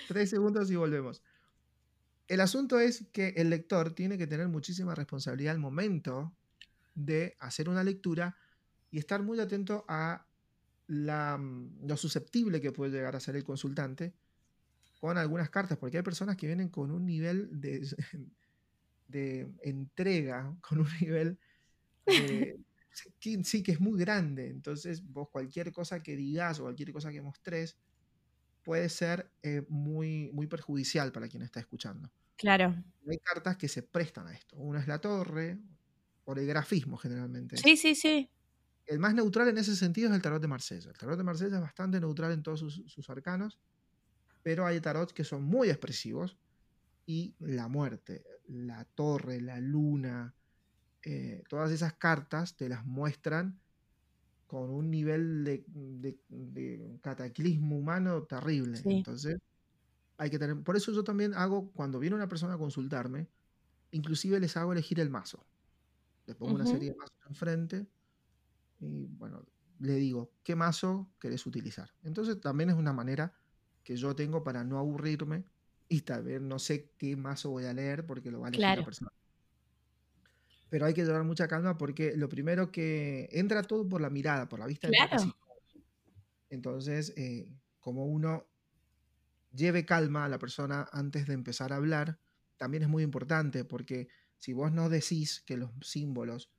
Tres 0.09 0.31
segundos 0.31 0.71
y 0.71 0.77
volvemos. 0.77 1.23
El 2.29 2.41
asunto 2.41 2.79
es 2.79 3.07
que 3.13 3.35
el 3.37 3.51
lector 3.51 3.93
tiene 3.93 4.19
que 4.19 4.27
tener 4.27 4.49
muchísima 4.49 4.95
responsabilidad 4.95 5.55
al 5.55 5.61
momento 5.61 6.33
de 6.95 7.37
hacer 7.41 7.69
una 7.69 7.85
lectura 7.85 8.37
y 8.91 8.99
estar 8.99 9.23
muy 9.23 9.39
atento 9.41 9.85
a 9.89 10.27
la, 10.91 11.39
lo 11.39 11.97
susceptible 11.97 12.61
que 12.61 12.73
puede 12.73 12.91
llegar 12.91 13.15
a 13.15 13.21
ser 13.21 13.37
el 13.37 13.45
consultante 13.45 14.13
con 15.01 15.17
algunas 15.19 15.49
cartas, 15.49 15.79
porque 15.79 15.99
hay 15.99 16.03
personas 16.03 16.37
que 16.37 16.49
vienen 16.49 16.69
con 16.69 16.91
un 16.91 17.07
nivel 17.07 17.49
de, 17.61 17.87
de 19.07 19.49
entrega, 19.63 20.57
con 20.61 20.81
un 20.81 20.89
nivel 21.01 21.39
de- 22.07 22.59
que, 23.21 23.45
sí 23.45 23.63
que 23.63 23.73
es 23.73 23.81
muy 23.81 24.01
grande. 24.01 24.49
Entonces, 24.49 25.03
vos 25.07 25.29
cualquier 25.31 25.71
cosa 25.73 26.03
que 26.03 26.17
digas 26.17 26.59
o 26.59 26.65
cualquier 26.65 26.93
cosa 26.93 27.13
que 27.13 27.23
mostres 27.23 27.79
puede 28.65 28.89
ser 28.89 29.31
eh, 29.43 29.65
muy, 29.69 30.31
muy 30.33 30.49
perjudicial 30.49 31.13
para 31.13 31.29
quien 31.29 31.43
está 31.45 31.61
escuchando. 31.61 32.11
Claro. 32.37 32.75
Hay 33.09 33.19
cartas 33.19 33.57
que 33.57 33.69
se 33.69 33.85
prestan 33.85 34.27
a 34.27 34.35
esto. 34.35 34.57
Una 34.57 34.81
es 34.81 34.89
la 34.89 35.01
torre, 35.01 35.57
por 36.25 36.39
el 36.41 36.47
grafismo 36.47 36.97
generalmente. 36.97 37.57
Sí, 37.57 37.77
sí, 37.77 37.95
sí. 37.95 38.29
El 38.87 38.99
más 38.99 39.15
neutral 39.15 39.49
en 39.49 39.59
ese 39.59 39.77
sentido 39.77 40.09
es 40.11 40.17
el 40.17 40.23
tarot 40.23 40.43
de 40.43 40.49
Marsella. 40.49 40.91
El 40.91 40.99
tarot 40.99 41.17
de 41.17 41.25
Marsella 41.25 41.57
es 41.57 41.63
bastante 41.63 42.01
neutral 42.01 42.33
en 42.33 42.43
todos 42.43 42.61
sus, 42.61 42.83
sus 42.87 43.09
arcanos, 43.11 43.61
pero 44.43 44.67
hay 44.67 44.81
tarots 44.81 45.13
que 45.15 45.25
son 45.25 45.45
muy 45.45 45.71
expresivos 45.71 46.39
y 47.07 47.37
la 47.41 47.69
muerte, 47.69 48.25
la 48.47 48.85
torre, 48.87 49.41
la 49.41 49.61
luna, 49.61 50.37
eh, 51.05 51.43
todas 51.49 51.73
esas 51.73 51.95
cartas 51.95 52.57
te 52.57 52.69
las 52.69 52.87
muestran 52.87 53.63
con 54.47 54.71
un 54.71 54.91
nivel 54.91 55.45
de, 55.45 55.65
de- 55.69 56.21
de 56.29 57.01
cataclismo 57.03 57.79
humano 57.79 58.25
terrible. 58.27 58.79
Sí. 58.83 58.91
Entonces, 58.91 59.39
hay 60.19 60.31
que 60.31 60.39
tener. 60.39 60.63
Por 60.65 60.77
eso 60.77 60.93
yo 60.93 61.05
también 61.05 61.35
hago, 61.35 61.73
cuando 61.73 61.99
viene 62.01 62.17
una 62.17 62.29
persona 62.29 62.55
a 62.55 62.59
consultarme, 62.59 63.31
inclusive 63.93 64.41
les 64.41 64.57
hago 64.57 64.73
elegir 64.73 65.01
el 65.01 65.11
mazo. 65.11 65.49
Le 66.27 66.35
pongo 66.35 66.55
una 66.55 66.67
Ujú. 66.67 66.67
serie 66.67 66.91
de 66.91 66.97
mazos 66.97 67.17
enfrente 67.29 67.91
y 68.81 69.07
bueno, 69.07 69.45
le 69.79 69.95
digo, 69.95 70.35
¿qué 70.45 70.57
mazo 70.57 71.15
querés 71.21 71.47
utilizar? 71.47 71.91
Entonces 72.03 72.41
también 72.41 72.71
es 72.71 72.77
una 72.77 72.93
manera 72.93 73.35
que 73.85 73.97
yo 73.97 74.15
tengo 74.17 74.43
para 74.45 74.65
no 74.65 74.79
aburrirme 74.79 75.47
y 75.89 76.03
tal 76.03 76.25
vez 76.25 76.41
no 76.43 76.59
sé 76.59 76.95
qué 76.99 77.17
mazo 77.17 77.51
voy 77.51 77.67
a 77.67 77.73
leer 77.75 78.07
porque 78.07 78.31
lo 78.31 78.41
va 78.41 78.49
a 78.49 78.51
elegir 78.51 78.75
Claro. 78.75 78.83
la 78.83 78.85
persona. 78.85 79.11
Pero 80.69 80.87
hay 80.87 80.95
que 80.95 81.05
llevar 81.05 81.25
mucha 81.25 81.49
calma 81.49 81.77
porque 81.79 82.17
lo 82.17 82.29
primero 82.29 82.71
que 82.71 83.29
entra 83.33 83.63
todo 83.63 83.89
por 83.89 84.01
la 84.01 84.11
mirada, 84.11 84.49
por 84.49 84.61
la 84.61 84.67
vista 84.67 84.89
Claro. 84.89 85.33
todo. 85.35 85.35
Entonces, 86.51 87.13
eh, 87.17 87.49
como 87.79 88.07
uno 88.07 88.51
lleve 89.51 89.85
calma 89.87 90.25
a 90.25 90.29
la 90.29 90.39
persona 90.39 90.87
antes 90.93 91.27
de 91.27 91.35
empezar 91.35 91.73
a 91.73 91.77
hablar, 91.77 92.21
también 92.57 92.83
es 92.83 92.89
muy 92.89 93.03
importante 93.03 93.65
porque 93.65 94.09
si 94.37 94.53
vos 94.53 94.73
no 94.73 94.89
decís 94.89 95.43
que 95.45 95.57
los 95.57 95.71
símbolos 95.83 96.53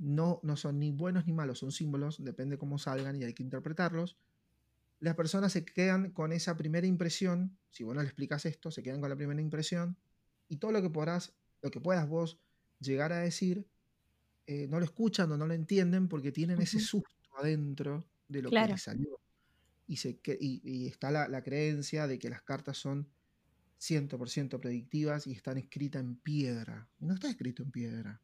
no, 0.00 0.40
no 0.42 0.56
son 0.56 0.78
ni 0.78 0.90
buenos 0.90 1.26
ni 1.26 1.32
malos, 1.32 1.58
son 1.58 1.70
símbolos, 1.72 2.24
depende 2.24 2.58
cómo 2.58 2.78
salgan 2.78 3.16
y 3.16 3.24
hay 3.24 3.34
que 3.34 3.42
interpretarlos, 3.42 4.16
las 4.98 5.14
personas 5.14 5.52
se 5.52 5.64
quedan 5.64 6.10
con 6.10 6.32
esa 6.32 6.56
primera 6.56 6.86
impresión, 6.86 7.58
si 7.70 7.84
vos 7.84 7.94
no 7.94 8.00
le 8.02 8.08
explicas 8.08 8.44
esto, 8.46 8.70
se 8.70 8.82
quedan 8.82 9.00
con 9.00 9.10
la 9.10 9.16
primera 9.16 9.40
impresión 9.40 9.96
y 10.48 10.56
todo 10.56 10.72
lo 10.72 10.82
que 10.82 10.90
podrás, 10.90 11.34
lo 11.62 11.70
que 11.70 11.80
puedas 11.80 12.08
vos 12.08 12.38
llegar 12.80 13.12
a 13.12 13.18
decir, 13.20 13.66
eh, 14.46 14.66
no 14.68 14.78
lo 14.78 14.84
escuchan 14.84 15.30
o 15.32 15.36
no 15.36 15.46
lo 15.46 15.54
entienden 15.54 16.08
porque 16.08 16.32
tienen 16.32 16.60
ese 16.60 16.78
susto 16.80 17.10
adentro 17.38 18.04
de 18.28 18.42
lo 18.42 18.50
que 18.50 18.54
les 18.72 18.82
salió. 18.82 19.20
Y, 19.86 19.96
se, 19.96 20.18
que- 20.18 20.38
y, 20.40 20.60
y 20.64 20.86
está 20.86 21.10
la, 21.10 21.28
la 21.28 21.42
creencia 21.42 22.06
de 22.06 22.18
que 22.18 22.30
las 22.30 22.42
cartas 22.42 22.76
son 22.78 23.08
100% 23.78 24.60
predictivas 24.60 25.26
y 25.26 25.32
están 25.32 25.58
escritas 25.58 26.02
en 26.02 26.16
piedra. 26.16 26.88
No 26.98 27.14
está 27.14 27.28
escrito 27.30 27.62
en 27.62 27.70
piedra. 27.70 28.20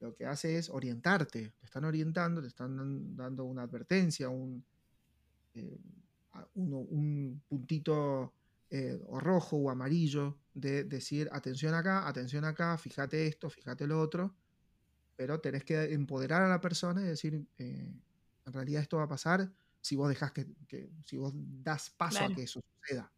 Lo 0.00 0.14
que 0.14 0.26
hace 0.26 0.58
es 0.58 0.70
orientarte. 0.70 1.52
Te 1.58 1.66
están 1.66 1.84
orientando, 1.84 2.40
te 2.42 2.48
están 2.48 2.76
dan- 2.76 3.16
dando 3.16 3.44
una 3.44 3.62
advertencia, 3.62 4.28
un, 4.30 4.66
eh, 5.54 5.78
uno- 6.54 6.80
un 6.80 7.44
puntito 7.48 8.34
eh, 8.70 9.00
o 9.06 9.20
rojo 9.20 9.56
o 9.58 9.70
amarillo 9.70 10.42
de 10.54 10.84
decir 10.84 11.28
atención 11.32 11.74
acá, 11.74 12.08
atención 12.08 12.44
acá, 12.44 12.78
fíjate 12.78 13.26
esto, 13.26 13.50
fíjate 13.50 13.86
lo 13.86 14.00
otro. 14.00 14.36
Pero 15.16 15.40
tenés 15.40 15.64
que 15.64 15.92
empoderar 15.94 16.42
a 16.42 16.48
la 16.48 16.60
persona 16.60 17.02
y 17.02 17.06
decir, 17.06 17.48
eh, 17.58 17.94
en 18.46 18.52
realidad 18.52 18.82
esto 18.82 18.98
va 18.98 19.04
a 19.04 19.08
pasar 19.08 19.52
si 19.82 19.96
vos 19.96 20.08
dejas 20.08 20.32
que, 20.32 20.54
que- 20.68 20.92
si 21.04 21.16
vos 21.18 21.32
das 21.36 21.90
paso 21.90 22.18
Claro. 22.18 22.32
a 22.32 22.36
que 22.36 22.42
eso 22.44 22.60
suceda. 22.82 23.12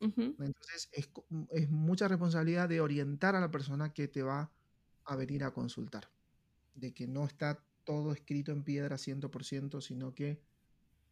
Ujú. 0.00 0.36
Entonces 0.40 0.88
es, 0.92 1.10
es 1.50 1.70
mucha 1.70 2.08
responsabilidad 2.08 2.68
de 2.68 2.80
orientar 2.80 3.36
a 3.36 3.40
la 3.40 3.50
persona 3.50 3.92
que 3.92 4.08
te 4.08 4.22
va 4.22 4.52
a 5.10 5.16
venir 5.16 5.42
a 5.42 5.50
consultar. 5.50 6.08
De 6.74 6.94
que 6.94 7.08
no 7.08 7.26
está 7.26 7.64
todo 7.84 8.12
escrito 8.12 8.52
en 8.52 8.62
piedra 8.62 8.96
100%, 8.96 9.80
sino 9.80 10.14
que 10.14 10.40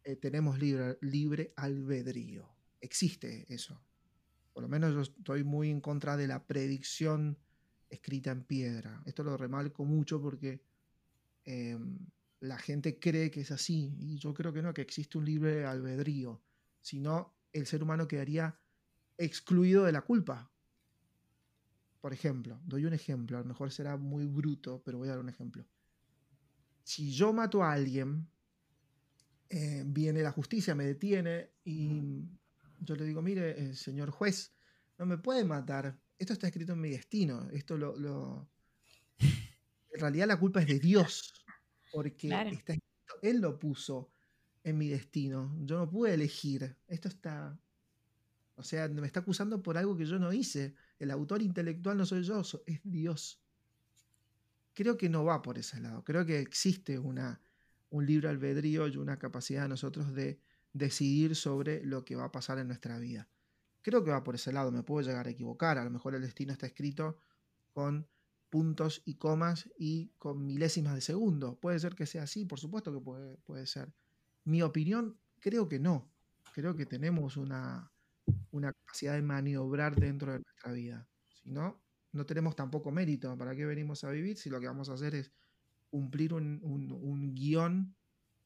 eh, 0.05 0.15
tenemos 0.15 0.57
libre, 0.57 0.97
libre 1.01 1.53
albedrío. 1.57 2.47
Existe 2.79 3.45
eso. 3.53 3.81
Por 4.53 4.63
lo 4.63 4.69
menos 4.69 4.93
yo 4.93 5.01
estoy 5.01 5.43
muy 5.43 5.69
en 5.69 5.81
contra 5.81 6.15
de 6.15 6.27
la 6.27 6.47
predicción 6.47 7.37
escrita 7.89 8.31
en 8.31 8.43
piedra. 8.43 9.03
Esto 9.05 9.23
lo 9.23 9.35
remarco 9.35 9.83
mucho 9.83 10.21
porque 10.21 10.63
em, 11.43 11.97
la 12.39 12.57
gente 12.57 12.99
cree 12.99 13.29
que 13.29 13.41
es 13.41 13.51
así 13.51 13.93
y 13.99 14.17
yo 14.17 14.33
creo 14.33 14.53
que 14.53 14.61
no, 14.61 14.73
que 14.73 14.81
existe 14.81 15.17
un 15.17 15.25
libre 15.25 15.65
albedrío. 15.65 16.41
Si 16.79 17.01
no, 17.01 17.35
el 17.51 17.65
ser 17.67 17.83
humano 17.83 18.07
quedaría 18.07 18.57
excluido 19.17 19.83
de 19.83 19.91
la 19.91 20.03
culpa. 20.03 20.49
Por 22.01 22.13
ejemplo, 22.13 22.59
doy 22.65 22.85
un 22.85 22.93
ejemplo, 22.93 23.37
a 23.37 23.41
lo 23.41 23.47
mejor 23.47 23.71
será 23.71 23.97
muy 23.97 24.25
bruto, 24.25 24.81
pero 24.83 24.97
voy 24.97 25.07
a 25.09 25.11
dar 25.11 25.19
un 25.19 25.29
ejemplo. 25.29 25.65
Si 26.83 27.11
yo 27.11 27.33
mato 27.33 27.61
a 27.63 27.73
alguien, 27.73 28.27
eh, 29.49 29.83
viene 29.85 30.21
la 30.21 30.31
justicia, 30.31 30.75
me 30.75 30.85
detiene 30.85 31.51
y 31.63 32.23
yo 32.79 32.95
le 32.95 33.05
digo, 33.05 33.21
mire, 33.21 33.59
eh, 33.71 33.75
señor 33.75 34.11
juez, 34.11 34.55
no 34.97 35.05
me 35.05 35.17
puede 35.17 35.43
matar. 35.43 35.99
Esto 36.17 36.33
está 36.33 36.47
escrito 36.47 36.73
en 36.73 36.81
mi 36.81 36.89
destino. 36.89 37.49
Esto 37.51 37.77
lo, 37.77 37.97
lo- 37.97 38.49
En 39.91 39.99
realidad 40.01 40.27
la 40.27 40.39
culpa 40.39 40.61
es 40.61 40.67
de 40.67 40.79
Dios, 40.79 41.33
porque 41.91 42.27
Claro. 42.27 42.49
está 42.51 42.73
escrito, 42.73 43.15
Él 43.21 43.41
lo 43.41 43.57
puso 43.59 44.11
en 44.63 44.77
mi 44.77 44.87
destino. 44.87 45.55
Yo 45.61 45.77
no 45.77 45.89
pude 45.89 46.13
elegir. 46.13 46.77
Esto 46.87 47.07
está... 47.09 47.59
O 48.55 48.63
sea, 48.63 48.87
me 48.89 49.07
está 49.07 49.21
acusando 49.21 49.61
por 49.63 49.77
algo 49.77 49.95
que 49.97 50.05
yo 50.05 50.19
no 50.19 50.31
hice. 50.33 50.75
El 50.99 51.11
autor 51.11 51.41
intelectual 51.41 51.97
no 51.97 52.05
soy 52.05 52.23
yo, 52.23 52.41
es 52.65 52.81
Dios. 52.83 53.41
Creo 54.73 54.97
que 54.97 55.09
no 55.09 55.23
va 55.23 55.41
por 55.41 55.57
ese 55.57 55.79
lado. 55.79 56.03
Creo 56.03 56.25
que 56.25 56.39
existe 56.39 56.99
una, 56.99 57.41
un 57.89 58.05
libre 58.05 58.29
albedrío 58.29 58.87
y 58.87 58.97
una 58.97 59.17
capacidad 59.17 59.63
de 59.63 59.69
nosotros 59.69 60.13
de 60.13 60.39
decidir 60.73 61.35
sobre 61.35 61.83
lo 61.83 62.05
que 62.05 62.15
va 62.15 62.25
a 62.25 62.31
pasar 62.31 62.59
en 62.59 62.67
nuestra 62.67 62.99
vida. 62.99 63.27
Creo 63.81 64.03
que 64.03 64.11
va 64.11 64.23
por 64.23 64.35
ese 64.35 64.51
lado. 64.51 64.71
Me 64.71 64.83
puedo 64.83 65.07
llegar 65.07 65.27
a 65.27 65.31
equivocar. 65.31 65.77
A 65.77 65.83
lo 65.83 65.89
mejor 65.89 66.15
el 66.15 66.21
destino 66.21 66.51
está 66.51 66.67
escrito 66.67 67.17
con 67.73 68.07
puntos 68.49 69.01
y 69.05 69.15
comas 69.15 69.69
y 69.77 70.09
con 70.17 70.45
milésimas 70.45 70.95
de 70.95 71.01
segundo. 71.01 71.59
Puede 71.59 71.79
ser 71.79 71.95
que 71.95 72.05
sea 72.05 72.23
así, 72.23 72.45
por 72.45 72.59
supuesto 72.59 72.91
que 72.93 72.99
puede, 72.99 73.37
puede 73.37 73.65
ser. 73.67 73.93
Mi 74.43 74.61
opinión, 74.61 75.17
creo 75.39 75.67
que 75.69 75.79
no. 75.79 76.11
Creo 76.53 76.75
que 76.75 76.85
tenemos 76.85 77.37
una, 77.37 77.91
una 78.51 78.73
capacidad 78.73 79.13
de 79.13 79.21
maniobrar 79.21 79.95
dentro 79.95 80.31
de 80.31 80.39
nuestra 80.39 80.71
vida. 80.71 81.07
Si 81.27 81.51
no, 81.51 81.81
no 82.11 82.25
tenemos 82.25 82.55
tampoco 82.55 82.91
mérito. 82.91 83.37
¿Para 83.37 83.55
qué 83.55 83.65
venimos 83.65 84.03
a 84.03 84.11
vivir 84.11 84.37
si 84.37 84.49
lo 84.49 84.59
que 84.59 84.67
vamos 84.67 84.89
a 84.89 84.93
hacer 84.93 85.15
es 85.15 85.31
cumplir 85.89 86.33
un, 86.33 87.33
guion 87.35 87.95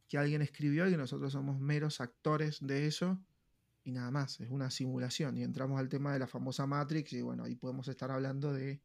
que 0.08 0.18
alguien 0.18 0.42
escribió 0.42 0.88
y 0.88 0.92
que 0.92 0.98
nosotros 0.98 1.32
somos 1.32 1.60
meros 1.60 2.02
actores 2.02 2.60
de 2.62 2.88
eso 2.88 3.20
y 3.84 3.92
nada 3.92 4.12
más? 4.12 4.40
Es 4.40 4.50
una 4.50 4.70
simulación. 4.70 5.38
Y 5.38 5.44
entramos 5.44 5.80
al 5.80 5.90
tema 5.90 6.14
de 6.14 6.20
la 6.20 6.28
famosa 6.28 6.68
Matrix 6.68 7.14
y 7.14 7.22
bueno, 7.22 7.44
ahí 7.44 7.56
podemos 7.56 7.88
estar 7.88 8.12
hablando 8.12 8.54
de 8.54 8.82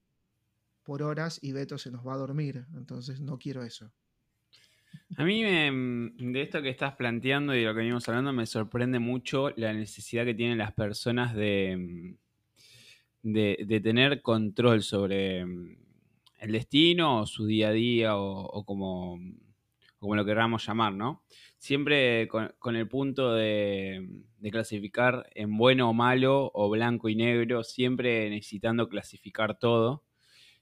por 0.82 1.02
horas 1.02 1.38
y 1.42 1.52
Beto 1.52 1.76
se 1.78 1.90
nos 1.90 2.06
va 2.06 2.14
a 2.14 2.18
dormir. 2.18 2.66
Entonces 2.74 3.20
no 3.20 3.38
quiero 3.38 3.62
eso. 3.62 3.92
A 5.16 5.24
mí 5.24 5.42
me- 5.42 5.70
de 6.32 6.42
esto 6.42 6.62
que 6.62 6.68
estás 6.70 6.94
planteando 6.94 7.54
y 7.54 7.60
de 7.60 7.66
lo 7.66 7.72
que 7.72 7.78
venimos 7.80 8.08
hablando 8.08 8.32
me 8.32 8.46
sorprende 8.46 8.98
mucho 8.98 9.50
la 9.56 9.72
necesidad 9.72 10.24
que 10.24 10.34
tienen 10.34 10.58
las 10.58 10.72
personas 10.72 11.34
de, 11.34 12.16
de, 13.22 13.64
de 13.66 13.80
tener 13.80 14.22
control 14.22 14.82
sobre 14.82 15.44
mm, 15.44 15.76
el 16.40 16.52
destino 16.52 17.20
o 17.20 17.26
su 17.26 17.46
día 17.46 17.68
a 17.68 17.72
día 17.72 18.16
o, 18.16 18.42
o 18.46 18.64
como, 18.64 19.18
como 19.98 20.14
lo 20.14 20.24
queramos 20.24 20.66
llamar, 20.66 20.92
¿no? 20.94 21.24
Siempre 21.58 22.28
con, 22.28 22.76
el 22.76 22.88
punto 22.88 23.34
de, 23.34 24.22
clasificar 24.50 25.28
en 25.34 25.56
bueno 25.56 25.90
o 25.90 25.94
malo, 25.94 26.50
o 26.54 26.70
blanco 26.70 27.08
y 27.08 27.16
negro, 27.16 27.64
siempre 27.64 28.30
necesitando 28.30 28.88
clasificar 28.88 29.58
todo. 29.58 30.04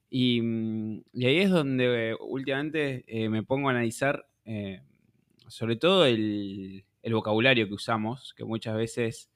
Y, 0.09 0.41
ahí 0.41 1.39
es 1.39 1.51
donde 1.51 2.17
últimamente 2.21 3.05
eh, 3.07 3.29
me 3.29 3.43
pongo 3.43 3.69
a 3.69 3.73
analizar 3.73 4.27
eh, 4.45 4.81
sobre 5.49 5.77
todo 5.77 6.07
el, 6.07 6.85
vocabulario 7.11 7.69
que 7.69 7.75
usamos, 7.75 8.35
que 8.35 8.45
muchas 8.45 8.77
veces 8.77 9.31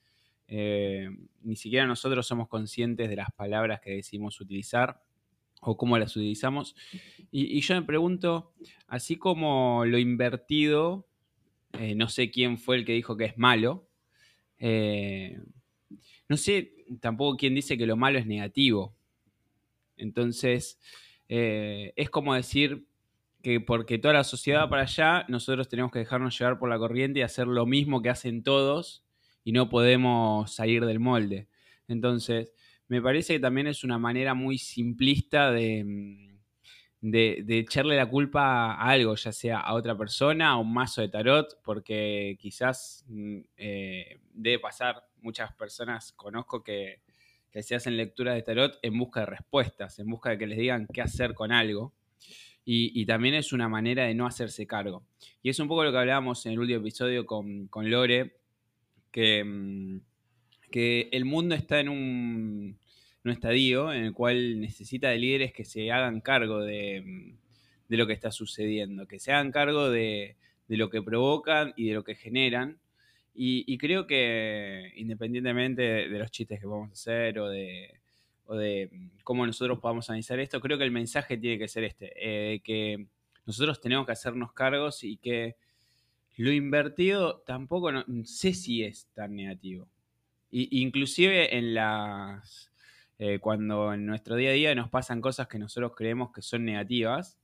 eh, 0.49 1.09
ni 1.43 1.55
siquiera 1.55 1.87
nosotros 1.87 2.27
somos 2.27 2.49
conscientes 2.49 3.09
de 3.09 3.17
las 3.17 3.31
palabras 3.31 3.81
que 3.81 3.93
decimos 3.93 4.41
utilizar 4.41 5.01
o 5.61 5.77
cómo 5.77 5.97
las 5.99 6.17
utilizamos. 6.17 6.75
Y, 7.31 7.61
yo 7.61 7.75
me 7.77 7.83
pregunto, 7.83 8.53
así 8.89 9.17
como 9.17 9.85
lo 9.87 9.99
invertido, 9.99 11.07
eh, 11.75 11.95
no 11.95 12.09
sé 12.09 12.31
quién 12.31 12.59
fue 12.59 12.77
el 12.77 12.85
que 12.85 12.93
dijo 12.93 13.17
que 13.17 13.27
es 13.27 13.39
malo, 13.39 13.89
eh, 14.59 15.41
no 16.29 16.37
sé 16.37 16.75
tampoco 17.01 17.37
quién 17.37 17.55
dice 17.55 17.79
que 17.79 17.87
lo 17.87 17.97
malo 17.97 18.19
es 18.19 18.27
negativo. 18.27 18.97
Entonces, 20.01 20.81
es 21.29 22.11
como 22.11 22.35
decir, 22.35 22.87
que 23.43 23.61
porque 23.61 23.99
toda 23.99 24.15
la 24.15 24.25
sociedad 24.25 24.63
va 24.63 24.71
para 24.71 24.83
allá, 24.83 25.25
nosotros 25.29 25.69
tenemos 25.69 25.93
que 25.93 26.01
dejarnos 26.01 26.39
llevar 26.39 26.59
por 26.59 26.69
la 26.69 26.79
corriente 26.79 27.21
y 27.21 27.23
hacer 27.23 27.47
lo 27.47 27.67
mismo 27.67 28.03
que 28.03 28.11
hacen 28.11 28.43
todos 28.43 29.05
y 29.45 29.53
no 29.53 29.69
podemos 29.69 30.53
salir 30.53 30.85
del 30.85 31.01
molde. 31.01 31.49
Entonces, 31.89 32.53
me 32.89 33.01
parece 33.01 33.35
que 33.35 33.41
también 33.41 33.67
es 33.67 33.85
una 33.85 33.99
manera 33.99 34.35
muy 34.35 34.59
simplista 34.59 35.51
de, 35.51 35.85
mm, 35.85 36.31
de, 37.01 37.59
echarle 37.59 37.97
la 37.97 38.07
culpa 38.07 38.75
a 38.75 38.91
algo, 38.91 39.15
ya 39.15 39.33
sea 39.33 39.61
a 39.61 39.75
otra 39.75 39.97
persona, 39.97 40.51
a 40.51 40.57
un 40.57 40.73
mazo 40.73 41.01
de 41.01 41.09
tarot, 41.09 41.61
porque 41.63 42.37
quizás 42.39 43.05
mm, 43.09 43.39
eh, 43.57 44.21
debe 44.33 44.59
pasar, 44.59 45.07
muchas 45.23 45.53
personas 45.55 46.13
conozco 46.13 46.63
que, 46.63 47.01
que 47.51 47.63
se 47.63 47.75
hacen 47.75 47.97
lecturas 47.97 48.35
de 48.35 48.43
tarot 48.43 48.79
en 48.83 48.99
busca 48.99 49.21
de 49.21 49.27
respuestas, 49.27 49.99
en 49.99 50.07
busca 50.09 50.31
de 50.31 50.39
que 50.39 50.47
les 50.47 50.59
digan 50.59 50.87
qué 50.93 51.03
hacer 51.03 51.35
con 51.35 51.53
algo. 51.53 51.93
Y, 52.65 53.05
también 53.05 53.35
es 53.35 53.53
una 53.53 53.69
manera 53.69 54.05
de 54.05 54.15
no 54.15 54.27
hacerse 54.27 54.65
cargo. 54.65 55.05
Y 55.43 55.51
es 55.51 55.59
un 55.59 55.67
poco 55.67 55.83
lo 55.83 55.91
que 55.91 55.99
hablábamos 55.99 56.47
en 56.47 56.53
el 56.53 56.61
último 56.61 56.79
episodio 56.79 57.27
con, 57.27 57.69
Lore, 57.73 58.37
que, 59.11 59.43
mm, 59.43 60.01
que, 60.71 61.09
el 61.11 61.25
mundo 61.25 61.57
está 61.57 61.81
en 61.81 61.89
un, 61.89 62.79
estadio 63.25 63.93
en 63.93 64.05
el 64.05 64.13
cual 64.13 64.61
necesita 64.61 65.09
de 65.09 65.19
líderes 65.19 65.53
que 65.53 65.65
se 65.65 65.91
hagan 65.91 66.21
cargo 66.21 66.61
de, 66.61 67.03
mm, 67.05 67.95
lo 67.95 68.07
que 68.07 68.13
está 68.13 68.31
sucediendo, 68.31 69.09
que 69.09 69.19
se 69.19 69.33
hagan 69.33 69.51
cargo 69.51 69.91
de, 69.91 70.37
lo 70.69 70.91
que 70.91 71.03
provocan 71.03 71.73
y 71.77 71.89
de 71.89 71.95
lo 71.95 72.05
que 72.05 72.15
generan. 72.15 72.79
Y, 73.33 73.79
creo 73.79 74.07
que 74.07 74.93
independientemente 74.97 75.83
de, 75.83 76.19
los 76.19 76.31
chistes 76.31 76.61
que 76.61 76.67
vamos 76.67 76.91
a 76.91 76.93
hacer 76.93 77.39
o 77.39 77.49
de, 77.49 77.99
mm, 78.47 79.09
cómo 79.25 79.47
nosotros 79.47 79.79
podamos 79.79 80.11
analizar 80.11 80.39
esto, 80.41 80.61
creo 80.61 80.77
que 80.77 80.85
el 80.85 80.91
mensaje 80.91 81.39
tiene 81.39 81.59
que 81.59 81.69
ser 81.69 81.85
este, 81.85 82.13
eh, 82.17 82.61
que 82.61 83.07
nosotros 83.47 83.81
tenemos 83.81 84.05
que 84.05 84.13
hacernos 84.13 84.53
cargos 84.53 85.05
y 85.05 85.17
que 85.17 85.57
lo 86.37 86.53
invertido 86.53 87.39
tampoco 87.47 87.93
no, 87.93 88.05
sé 88.25 88.53
si 88.55 88.83
es 88.83 89.07
tan 89.15 89.37
negativo. 89.37 89.89
inclusive 90.51 91.57
en 91.57 91.75
las 91.75 92.71
eh, 93.19 93.39
cuando 93.39 93.93
en 93.93 94.07
nuestro 94.07 94.35
día 94.37 94.49
a 94.51 94.55
día 94.55 94.75
nos 94.75 94.89
pasan 94.89 95.21
cosas 95.21 95.47
que 95.47 95.59
nosotros 95.59 95.93
creemos 95.95 96.33
que 96.33 96.41
son 96.41 96.65
negativas, 96.65 97.39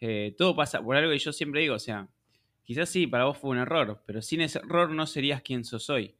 eh, 0.00 0.34
todo 0.38 0.56
pasa 0.56 0.82
por 0.82 0.96
algo 0.96 1.10
que 1.10 1.18
yo 1.18 1.32
siempre 1.34 1.60
digo, 1.60 1.74
o 1.74 1.78
sea, 1.78 2.08
quizás 2.68 2.90
sí, 2.90 3.06
para 3.06 3.24
vos 3.24 3.38
fue 3.38 3.48
un 3.48 3.56
error, 3.56 4.02
pero 4.04 4.20
sin 4.20 4.42
ese 4.42 4.58
error 4.58 4.90
no 4.90 5.06
serías 5.06 5.40
quien 5.40 5.64
sos 5.64 5.88
hoy. 5.88 6.14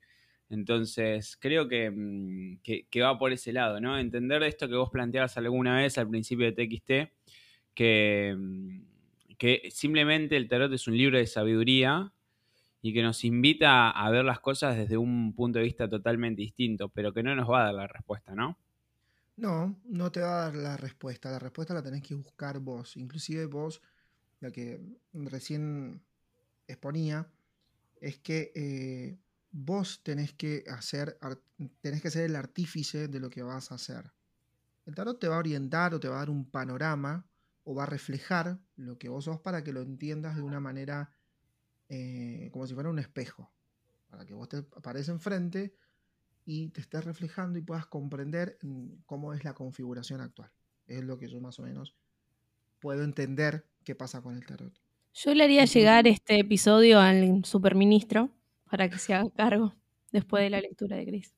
Entonces, 0.48 1.36
creo 1.38 1.66
mm, 1.66 2.62
que, 2.62 3.02
va 3.02 3.18
por 3.18 3.32
ese 3.32 3.52
lado, 3.52 3.82
¿no? 3.82 3.98
Entender 3.98 4.42
esto 4.42 4.66
que 4.66 4.74
vos 4.74 4.88
planteabas 4.88 5.36
alguna 5.36 5.76
vez 5.76 5.98
al 5.98 6.08
principio 6.08 6.46
de 6.46 6.52
TXT, 6.52 7.12
que, 7.74 8.34
mm, 8.34 8.80
que 9.36 9.68
simplemente 9.70 10.38
el 10.38 10.48
tarot 10.48 10.72
es 10.72 10.88
un 10.88 10.96
libro 10.96 11.18
de 11.18 11.26
sabiduría 11.26 12.14
y 12.80 12.94
que 12.94 13.02
nos 13.02 13.24
invita 13.24 13.90
a 13.90 14.10
ver 14.10 14.24
las 14.24 14.40
cosas 14.40 14.74
desde 14.74 14.96
un 14.96 15.34
punto 15.34 15.58
de 15.58 15.66
vista 15.66 15.86
totalmente 15.86 16.40
distinto, 16.40 16.88
pero 16.88 17.12
que 17.12 17.22
no 17.22 17.34
nos 17.34 17.50
va 17.50 17.60
a 17.60 17.64
dar 17.66 17.74
la 17.74 17.86
respuesta, 17.88 18.34
¿no? 18.34 18.56
No, 19.36 19.78
no 19.84 20.10
te 20.10 20.20
va 20.20 20.28
a 20.28 20.44
dar 20.46 20.54
la 20.54 20.78
respuesta. 20.78 21.30
La 21.30 21.38
respuesta 21.38 21.74
la 21.74 21.82
tenés 21.82 22.02
que 22.02 22.14
buscar 22.14 22.58
vos. 22.58 22.96
Inclusive 22.96 23.44
vos, 23.44 23.82
la 24.40 24.50
que 24.50 24.80
recién 25.12 26.00
exponía, 26.68 27.28
es 28.00 28.18
que 28.18 28.52
eh, 28.54 29.18
vos 29.50 30.02
tenés 30.04 30.32
que 30.34 30.64
hacer, 30.68 31.18
tenés 31.80 32.02
que 32.02 32.10
ser 32.10 32.24
el 32.24 32.36
artífice 32.36 33.08
de 33.08 33.20
lo 33.20 33.30
que 33.30 33.42
vas 33.42 33.72
a 33.72 33.76
hacer. 33.76 34.12
El 34.86 34.94
tarot 34.94 35.18
te 35.18 35.28
va 35.28 35.36
a 35.36 35.40
orientar 35.40 35.94
o 35.94 36.00
te 36.00 36.08
va 36.08 36.16
a 36.16 36.18
dar 36.20 36.30
un 36.30 36.48
panorama 36.48 37.26
o 37.64 37.74
va 37.74 37.82
a 37.82 37.86
reflejar 37.86 38.58
lo 38.76 38.98
que 38.98 39.08
vos 39.08 39.24
sos 39.24 39.40
para 39.40 39.62
que 39.62 39.72
lo 39.72 39.82
entiendas 39.82 40.36
de 40.36 40.42
una 40.42 40.60
manera 40.60 41.12
eh, 41.88 42.48
como 42.52 42.66
si 42.66 42.74
fuera 42.74 42.88
un 42.88 42.98
espejo. 42.98 43.52
Para 44.08 44.24
que 44.24 44.32
vos 44.32 44.48
te 44.48 44.58
aparezcas 44.58 45.10
enfrente 45.10 45.74
y 46.46 46.70
te 46.70 46.80
estés 46.80 47.04
reflejando 47.04 47.58
y 47.58 47.62
puedas 47.62 47.86
comprender 47.86 48.58
mm, 48.62 49.02
cómo 49.04 49.34
es 49.34 49.44
la 49.44 49.54
configuración 49.54 50.22
actual. 50.22 50.50
Es 50.86 51.04
lo 51.04 51.18
que 51.18 51.28
yo 51.28 51.40
más 51.40 51.58
o 51.58 51.62
menos 51.62 51.94
puedo 52.80 53.02
entender 53.04 53.68
qué 53.84 53.94
pasa 53.94 54.22
con 54.22 54.34
el 54.34 54.46
tarot. 54.46 54.72
Yo 55.24 55.34
le 55.34 55.42
haría 55.42 55.64
llegar 55.64 56.06
este 56.06 56.38
episodio 56.38 57.00
al 57.00 57.44
superministro 57.44 58.30
para 58.70 58.88
que 58.88 58.98
se 58.98 59.14
haga 59.14 59.28
cargo 59.30 59.74
después 60.12 60.44
de 60.44 60.50
la 60.50 60.60
lectura 60.60 60.96
de 60.96 61.04
Gris. 61.06 61.34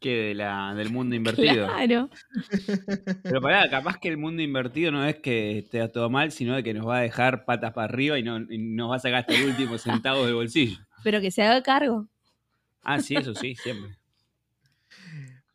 Que 0.00 0.32
del 0.76 0.90
mundo 0.90 1.16
invertido. 1.16 1.66
Claro. 1.66 2.10
Pero 3.24 3.40
pará, 3.40 3.68
capaz 3.68 3.98
que 3.98 4.06
el 4.06 4.18
mundo 4.18 4.40
invertido 4.40 4.92
no 4.92 5.04
es 5.04 5.16
que 5.16 5.58
esté 5.58 5.86
todo 5.88 6.10
mal, 6.10 6.30
sino 6.30 6.54
de 6.54 6.62
que 6.62 6.72
nos 6.74 6.86
va 6.86 6.98
a 6.98 7.02
dejar 7.02 7.44
patas 7.44 7.72
para 7.72 7.86
arriba 7.86 8.16
y, 8.20 8.22
no, 8.22 8.38
nos 8.38 8.90
va 8.92 8.96
a 8.96 9.00
sacar 9.00 9.20
hasta 9.20 9.34
el 9.34 9.46
último 9.46 9.76
centavo 9.78 10.24
de 10.24 10.32
bolsillo. 10.32 10.78
Pero 11.02 11.20
que 11.20 11.32
se 11.32 11.42
haga 11.42 11.60
cargo. 11.64 12.06
Ah, 12.82 13.00
sí, 13.00 13.16
eso 13.16 13.34
sí, 13.34 13.56
siempre. 13.56 13.98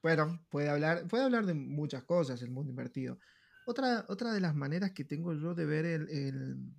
Bueno, 0.02 0.42
puede 0.50 0.70
hablar, 0.70 1.08
puede 1.08 1.24
hablar 1.24 1.46
de 1.46 1.54
muchas 1.54 2.04
cosas 2.04 2.42
el 2.42 2.52
mundo 2.52 2.72
invertido. 2.72 3.20
Otra, 3.70 4.06
otra 4.08 4.32
de 4.32 4.40
las 4.40 4.56
maneras 4.56 4.92
que 4.92 5.04
tengo 5.04 5.34
yo 5.34 5.54
de 5.54 5.66
ver 5.66 5.86
el 5.86 6.74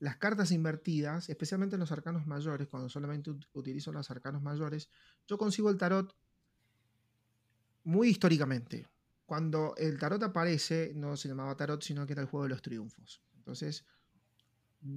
las 0.00 0.16
cartas 0.16 0.52
invertidas, 0.52 1.28
especialmente 1.28 1.76
en 1.76 1.80
los 1.80 1.92
arcanos 1.92 2.26
mayores, 2.26 2.68
cuando 2.68 2.88
solamente 2.88 3.32
utilizo 3.52 3.92
los 3.92 4.10
arcanos 4.10 4.42
mayores, 4.42 4.88
yo 5.26 5.38
consigo 5.38 5.70
el 5.70 5.76
tarot 5.76 6.14
muy 7.84 8.08
históricamente. 8.08 8.88
Cuando 9.26 9.74
el 9.76 9.98
tarot 9.98 10.22
aparece, 10.22 10.92
no 10.94 11.16
se 11.16 11.28
llamaba 11.28 11.56
tarot, 11.56 11.82
sino 11.82 12.06
que 12.06 12.12
era 12.12 12.22
el 12.22 12.28
juego 12.28 12.44
de 12.44 12.50
los 12.50 12.62
triunfos. 12.62 13.22
Entonces, 13.36 13.84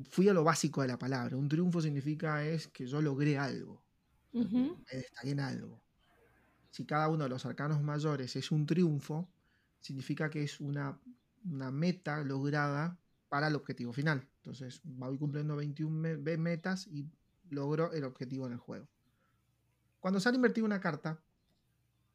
fui 0.09 0.29
a 0.29 0.33
lo 0.33 0.43
básico 0.43 0.81
de 0.81 0.87
la 0.87 0.99
palabra. 0.99 1.35
Un 1.35 1.49
triunfo 1.49 1.81
significa 1.81 2.45
es 2.45 2.67
que 2.67 2.85
yo 2.85 3.01
logré 3.01 3.37
algo. 3.37 3.83
Uh 4.33 4.77
en 5.23 5.39
algo. 5.41 5.81
Si 6.69 6.85
cada 6.85 7.09
uno 7.09 7.25
de 7.25 7.29
los 7.29 7.45
arcanos 7.45 7.81
mayores 7.81 8.35
es 8.37 8.49
un 8.51 8.65
triunfo, 8.65 9.29
significa 9.81 10.29
que 10.29 10.43
es 10.43 10.59
una, 10.59 10.99
una 11.45 11.71
meta 11.71 12.23
lograda 12.23 12.97
para 13.29 13.47
el 13.47 13.55
objetivo 13.55 13.93
final. 13.93 14.27
Entonces 14.37 14.81
voy 14.83 15.17
cumpliendo 15.17 15.55
21 15.55 16.17
metas 16.37 16.87
y 16.87 17.09
logro 17.49 17.91
el 17.91 18.03
objetivo 18.03 18.47
en 18.47 18.53
el 18.53 18.59
juego. 18.59 18.87
Cuando 19.99 20.19
sale 20.19 20.35
invertida 20.35 20.65
una 20.65 20.79
carta, 20.79 21.21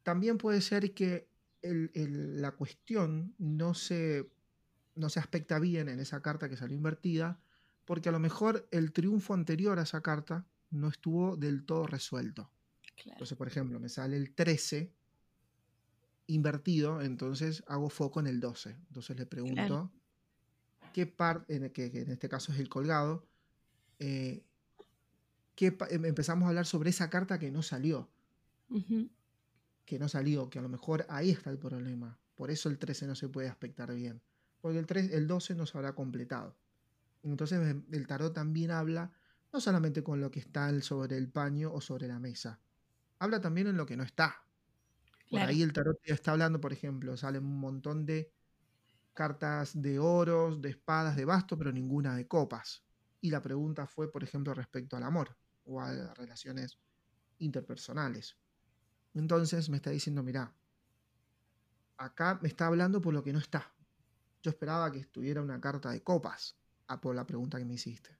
también 0.03 0.37
puede 0.37 0.61
ser 0.61 0.93
que 0.93 1.29
la 1.61 2.51
cuestión 2.51 3.33
no 3.37 3.73
se, 3.73 4.29
no 4.95 5.09
se 5.09 5.19
aspecta 5.19 5.59
bien 5.59 5.89
en 5.89 5.99
esa 5.99 6.21
carta 6.21 6.49
que 6.49 6.57
salió 6.57 6.75
invertida, 6.75 7.39
porque 7.85 8.09
a 8.09 8.11
lo 8.11 8.19
mejor 8.19 8.67
el 8.71 8.91
triunfo 8.91 9.33
anterior 9.33 9.79
a 9.79 9.83
esa 9.83 10.01
carta 10.01 10.45
no 10.69 10.89
estuvo 10.89 11.37
del 11.37 11.65
todo 11.65 11.87
resuelto. 11.87 12.51
Entonces, 13.05 13.37
por 13.37 13.47
ejemplo, 13.47 13.79
me 13.79 13.89
sale 13.89 14.17
el 14.17 14.33
13 14.33 14.91
invertido, 16.27 17.01
entonces 17.01 17.63
hago 17.67 17.89
foco 17.89 18.19
en 18.19 18.27
el 18.27 18.39
12. 18.39 18.71
Entonces 18.87 19.17
le 19.17 19.25
pregunto, 19.25 19.91
qué 20.93 21.07
parte, 21.07 21.55
en 21.55 21.69
que, 21.71 21.85
en 21.85 22.11
este 22.11 22.29
caso 22.29 22.51
es 22.51 22.59
el 22.59 22.69
colgado, 22.69 23.25
eh, 23.99 24.43
em, 25.59 26.05
empezamos 26.05 26.45
a 26.45 26.49
hablar 26.49 26.65
sobre 26.65 26.89
esa 26.89 27.09
carta 27.09 27.39
que 27.39 27.51
no 27.51 27.63
salió. 27.63 28.09
Que 29.85 29.97
no 29.97 30.09
salió, 30.09 30.49
que 30.49 30.59
a 30.59 30.61
lo 30.61 30.69
mejor 30.69 31.05
ahí 31.09 31.31
está 31.31 31.49
el 31.49 31.57
problema. 31.57 32.19
Por 32.35 32.51
eso 32.51 32.69
el 32.69 32.77
13 32.77 33.07
no 33.07 33.15
se 33.15 33.29
puede 33.29 33.47
aspectar 33.47 33.93
bien. 33.93 34.21
Porque 34.61 34.79
el, 34.79 34.85
3, 34.85 35.11
el 35.13 35.27
12 35.27 35.55
no 35.55 35.65
se 35.65 35.77
habrá 35.77 35.95
completado. 35.95 36.55
Entonces 37.23 37.59
em, 37.59 37.83
el 37.91 38.05
tarot 38.05 38.33
también 38.33 38.71
habla 38.71 39.11
no 39.53 39.61
solamente 39.61 40.03
con 40.03 40.19
lo 40.19 40.29
que 40.29 40.39
está 40.39 40.79
sobre 40.81 41.17
el 41.17 41.29
paño 41.29 41.71
o 41.73 41.79
sobre 41.79 42.07
la 42.07 42.19
mesa. 42.19 42.59
Habla 43.19 43.41
también 43.41 43.67
en 43.67 43.77
lo 43.77 43.85
que 43.85 43.97
no 43.97 44.03
está. 44.03 44.43
Por 45.29 45.43
ahí 45.43 45.61
el 45.61 45.73
tarot 45.73 45.99
ya 46.05 46.13
está 46.13 46.31
hablando, 46.31 46.59
por 46.61 46.73
ejemplo, 46.73 47.17
sale 47.17 47.39
un 47.39 47.59
montón 47.59 48.05
de 48.05 48.31
cartas 49.13 49.81
de 49.81 49.99
oros, 49.99 50.61
de 50.61 50.69
espadas, 50.69 51.15
de 51.15 51.25
basto, 51.25 51.57
pero 51.57 51.71
ninguna 51.71 52.15
de 52.15 52.27
copas. 52.27 52.85
Y 53.19 53.31
la 53.31 53.41
pregunta 53.41 53.87
fue, 53.87 54.11
por 54.11 54.23
ejemplo, 54.23 54.53
respecto 54.53 54.95
al 54.95 55.03
amor 55.03 55.37
o 55.65 55.81
a 55.81 56.13
relaciones 56.13 56.79
interpersonales. 57.39 58.37
Entonces 59.13 59.69
me 59.69 59.77
está 59.77 59.89
diciendo, 59.89 60.23
mira, 60.23 60.55
acá 61.97 62.39
me 62.41 62.47
está 62.47 62.67
hablando 62.67 63.01
por 63.01 63.13
lo 63.13 63.23
que 63.23 63.33
no 63.33 63.39
está. 63.39 63.73
Yo 64.41 64.51
esperaba 64.51 64.91
que 64.91 64.99
estuviera 64.99 65.41
una 65.41 65.59
carta 65.59 65.89
de 65.91 66.03
copas, 66.03 66.57
a 66.87 67.01
por 67.01 67.15
la 67.15 67.25
pregunta 67.25 67.57
que 67.57 67.65
me 67.65 67.73
hiciste. 67.73 68.17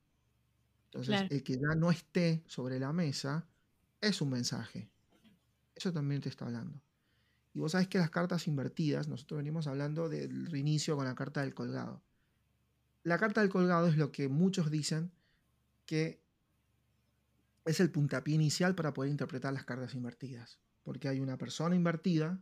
Entonces, 0.86 1.26
el 1.30 1.44
que 1.44 1.54
ya 1.54 1.76
no 1.76 1.92
esté 1.92 2.44
sobre 2.48 2.80
la 2.80 2.92
mesa 2.92 3.48
es 4.02 4.22
un 4.22 4.30
mensaje. 4.30 4.92
Eso 5.76 5.94
también 5.94 6.22
te 6.22 6.30
está 6.30 6.46
hablando. 6.46 6.82
Y 7.58 7.60
vos 7.60 7.72
sabés 7.72 7.88
que 7.88 7.98
las 7.98 8.12
cartas 8.12 8.48
invertidas, 8.48 9.08
nosotros 9.08 9.40
venimos 9.40 9.66
hablando 9.66 10.10
del 10.10 10.46
reinicio 10.46 10.96
con 10.96 11.06
la 11.06 11.16
carta 11.16 11.42
del 11.42 11.56
colgado. 11.56 12.04
La 13.02 13.18
carta 13.18 13.42
del 13.42 13.50
colgado 13.50 13.88
es 13.88 13.98
lo 13.98 14.12
que 14.12 14.30
muchos 14.30 14.70
dicen 14.70 15.12
que 15.88 16.22
es 17.66 17.80
el 17.80 17.90
puntapié 17.90 18.36
inicial 18.36 18.76
para 18.76 18.94
poder 18.94 19.10
interpretar 19.10 19.54
las 19.54 19.66
cartas 19.66 19.96
invertidas. 19.96 20.60
Porque 20.84 21.08
hay 21.08 21.20
una 21.20 21.40
persona 21.40 21.74
invertida, 21.74 22.40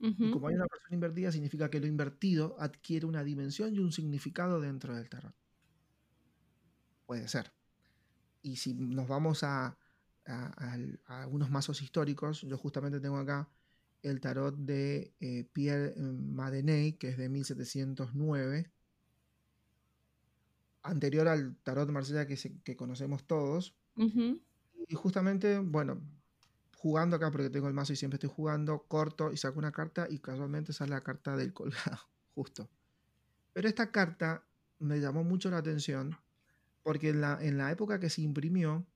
y 0.00 0.30
como 0.30 0.48
hay 0.48 0.56
una 0.56 0.66
persona 0.66 0.94
invertida, 0.94 1.32
significa 1.32 1.70
que 1.70 1.80
lo 1.80 1.86
invertido 1.86 2.54
adquiere 2.60 3.06
una 3.06 3.24
dimensión 3.24 3.74
y 3.74 3.78
un 3.78 3.90
significado 3.90 4.60
dentro 4.60 4.94
del 4.94 5.08
tarot. 5.08 5.34
Puede 7.06 7.26
ser. 7.26 7.54
Y 8.42 8.56
si 8.56 8.74
nos 8.74 9.08
vamos 9.08 9.44
a, 9.44 9.78
algunos 11.06 11.50
mazos 11.50 11.80
históricos, 11.80 12.42
yo 12.42 12.58
justamente 12.58 13.00
tengo 13.00 13.16
acá 13.16 13.48
el 14.02 14.20
tarot 14.20 14.56
de 14.56 15.12
eh, 15.20 15.48
Pierre 15.52 15.94
eh, 15.96 16.00
Madeney, 16.00 16.94
que 16.94 17.08
es 17.08 17.16
de 17.16 17.28
1709, 17.28 18.70
anterior 20.82 21.28
al 21.28 21.56
tarot 21.56 21.86
de 21.86 21.92
Marsella 21.92 22.26
que, 22.26 22.36
que 22.64 22.76
conocemos 22.76 23.24
todos. 23.26 23.74
Y 23.96 24.94
justamente, 24.94 25.58
bueno, 25.58 26.00
jugando 26.76 27.16
acá, 27.16 27.30
porque 27.30 27.50
tengo 27.50 27.66
el 27.66 27.74
mazo 27.74 27.92
y 27.92 27.96
siempre 27.96 28.16
estoy 28.16 28.30
jugando, 28.30 28.84
corto 28.86 29.32
y 29.32 29.36
saco 29.36 29.58
una 29.58 29.72
carta 29.72 30.06
y 30.08 30.20
casualmente 30.20 30.72
sale 30.72 30.90
la 30.90 31.02
carta 31.02 31.36
del 31.36 31.52
colgado, 31.52 31.98
justo. 32.34 32.68
Pero 33.52 33.68
esta 33.68 33.90
carta 33.90 34.44
me 34.78 35.00
llamó 35.00 35.24
mucho 35.24 35.50
la 35.50 35.58
atención 35.58 36.16
porque 36.82 37.10
en 37.10 37.20
la, 37.20 37.38
en 37.42 37.58
la 37.58 37.70
época 37.72 37.98
que 37.98 38.08
se 38.08 38.22
imprimió, 38.22 38.86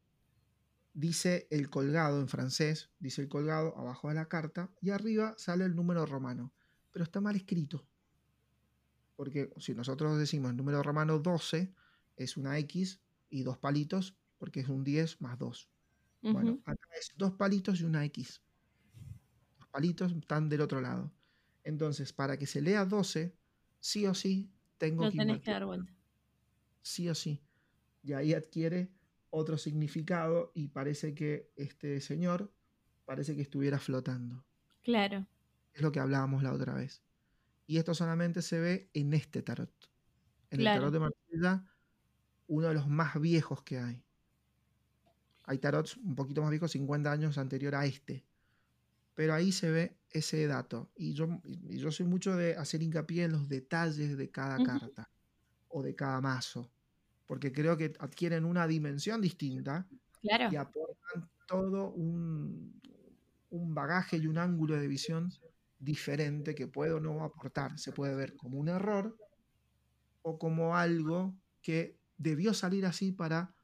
dice 0.95 1.47
el 1.51 1.71
colgado 1.71 2.21
en 2.21 2.29
francés, 2.29 2.91
dice 2.99 3.23
el 3.23 3.29
colgado 3.29 3.77
abajo 3.77 4.09
de 4.09 4.15
la 4.15 4.29
carta 4.29 4.71
y 4.81 4.91
arriba 4.91 5.35
sale 5.39 5.65
el 5.65 5.75
número 5.75 6.07
romano, 6.07 6.53
pero 6.91 7.05
está 7.05 7.21
mal 7.21 7.37
escrito. 7.37 7.87
Porque 9.17 9.53
si 9.59 9.75
nosotros 9.75 10.19
decimos 10.19 10.51
el 10.51 10.57
número 10.57 10.83
romano 10.83 11.19
12, 11.19 11.75
es 12.17 12.37
una 12.37 12.59
X 12.59 13.01
y 13.31 13.43
dos 13.43 13.59
palitos, 13.59 14.17
porque 14.39 14.61
es 14.61 14.69
un 14.69 14.85
10 14.85 15.21
más 15.21 15.39
2. 15.39 15.71
Bueno, 16.23 16.61
acá 16.65 16.89
es 16.99 17.13
dos 17.17 17.33
palitos 17.33 17.81
y 17.81 17.85
una 17.85 18.05
X. 18.05 18.43
Los 19.59 19.69
palitos 19.69 20.13
están 20.13 20.49
del 20.49 20.61
otro 20.61 20.81
lado. 20.81 21.13
Entonces, 21.65 22.13
para 22.13 22.39
que 22.39 22.47
se 22.47 22.61
lea 22.61 22.85
12, 22.85 23.37
sí 23.81 24.07
o 24.07 24.15
sí 24.15 24.51
tengo 24.79 25.11
que, 25.11 25.19
tenés 25.19 25.41
que 25.41 25.51
dar 25.51 25.65
vuelta. 25.65 25.93
Sí 26.81 27.09
o 27.09 27.15
sí. 27.15 27.41
Y 28.03 28.13
ahí 28.13 28.35
adquiere 28.35 28.93
otro 29.33 29.57
significado 29.57 30.53
y 30.55 30.69
parece 30.69 31.15
que 31.15 31.51
este 31.57 32.01
señor 32.01 32.53
parece 33.07 33.35
que 33.35 33.43
estuviera 33.43 33.79
flotando. 33.79 34.45
Claro. 34.83 35.27
Es 35.73 35.81
lo 35.81 35.91
que 35.91 36.01
hablábamos 36.01 36.43
la 36.43 36.53
otra 36.53 36.75
vez. 36.75 37.03
Y 37.67 37.79
esto 37.79 37.95
solamente 37.95 38.43
se 38.43 38.61
ve 38.61 38.91
en 38.93 39.15
este 39.15 39.43
tarot. 39.43 39.73
En 40.51 40.61
el 40.61 40.67
tarot 40.67 40.93
de 40.93 41.01
Marsella, 41.01 41.65
uno 42.47 42.69
de 42.69 42.75
los 42.75 42.87
más 42.89 43.19
viejos 43.21 43.63
que 43.63 43.79
hay. 43.79 44.05
Hay 45.45 45.59
tarots 45.59 45.97
un 45.97 46.15
poquito 46.15 46.43
más 46.43 46.51
viejos, 46.51 46.73
50 46.73 47.11
años 47.11 47.39
anterior 47.39 47.75
a 47.75 47.87
este. 47.87 48.27
Pero 49.15 49.33
ahí 49.33 49.51
se 49.51 49.71
ve 49.71 49.97
ese 50.11 50.47
dato. 50.47 50.91
Y 50.95 51.15
yo, 51.15 51.41
yo 51.45 51.91
soy 51.91 52.05
mucho 52.05 52.37
de 52.37 52.55
hacer 52.57 52.83
hincapié 52.83 53.25
en 53.25 53.33
los 53.33 53.49
detalles 53.49 54.19
de 54.19 54.31
cada 54.31 54.63
carta 54.63 55.11
o 55.69 55.83
de 55.83 55.95
cada 55.95 56.21
mazo. 56.21 56.71
Porque 57.27 57.53
creo 57.53 57.77
que 57.77 57.93
adquieren 57.99 58.45
una 58.45 58.67
dimensión 58.67 59.21
distinta 59.21 59.87
y 60.23 60.57
aportan 60.57 61.31
todo 61.47 61.91
un, 61.93 62.81
un 63.51 63.75
bagaje 63.75 64.17
y 64.17 64.27
un 64.27 64.39
ángulo 64.39 64.77
de 64.77 64.89
visión 64.89 65.33
diferente 65.79 66.55
que 66.55 66.69
puede 66.69 66.93
o 66.93 67.01
no 67.01 67.25
aportar. 67.25 67.79
Se 67.79 67.93
puede 67.93 68.15
ver 68.15 68.37
como 68.37 68.59
un 68.59 68.69
error 68.69 69.17
o 70.23 70.39
como 70.39 70.77
algo 70.77 71.35
que 71.61 71.99
debió 72.17 72.55
salir 72.55 72.87
así 72.87 73.13
para 73.13 73.55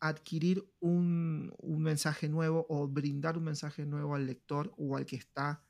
adquirir 0.00 0.62
un, 0.80 1.52
mensaje 1.62 2.28
nuevo 2.28 2.66
o 2.68 2.86
brindar 2.86 3.38
un 3.38 3.44
mensaje 3.44 3.86
nuevo 3.86 4.14
al 4.14 4.26
lector 4.26 4.72
o 4.76 4.96
al 4.96 5.06
que 5.06 5.16
está 5.16 5.62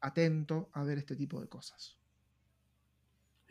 atento 0.00 0.70
a 0.72 0.84
ver 0.84 0.98
este 0.98 1.16
tipo 1.16 1.40
de 1.40 1.48
cosas. 1.48 1.98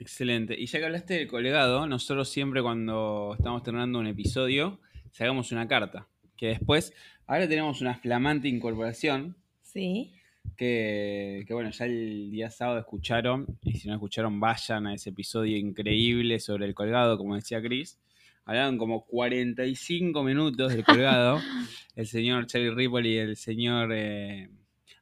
Excelente. 0.01 0.59
Y 0.59 0.65
ya 0.65 0.79
que 0.79 0.85
hablaste 0.85 1.13
del 1.13 1.27
colgado, 1.27 1.85
nosotros 1.85 2.27
siempre 2.27 2.63
cuando 2.63 3.35
estamos 3.37 3.61
terminando 3.61 3.99
un 3.99 4.07
episodio, 4.07 4.79
sacamos 5.11 5.51
una 5.51 5.67
carta. 5.67 6.07
Que 6.35 6.47
después, 6.47 6.91
ahora 7.27 7.47
tenemos 7.47 7.81
una 7.81 7.93
flamante 7.93 8.47
incorporación. 8.47 9.37
Sí. 9.61 10.15
Que, 10.57 11.43
que, 11.45 11.53
bueno, 11.53 11.69
ya 11.69 11.85
el 11.85 12.31
día 12.31 12.49
sábado 12.49 12.79
escucharon, 12.79 13.45
y 13.61 13.73
si 13.73 13.87
no 13.87 13.93
escucharon, 13.93 14.39
vayan 14.39 14.87
a 14.87 14.95
ese 14.95 15.11
episodio 15.11 15.55
increíble 15.55 16.39
sobre 16.39 16.65
el 16.65 16.73
colgado, 16.73 17.15
como 17.15 17.35
decía 17.35 17.61
Chris 17.61 17.99
hablaron 18.43 18.79
como 18.79 19.05
45 19.05 20.23
minutos 20.23 20.73
del 20.73 20.83
colgado, 20.83 21.39
el 21.95 22.07
señor 22.07 22.47
Charlie 22.47 22.71
Ripple 22.71 23.07
y 23.07 23.17
el 23.17 23.37
señor... 23.37 23.91
Eh, 23.93 24.49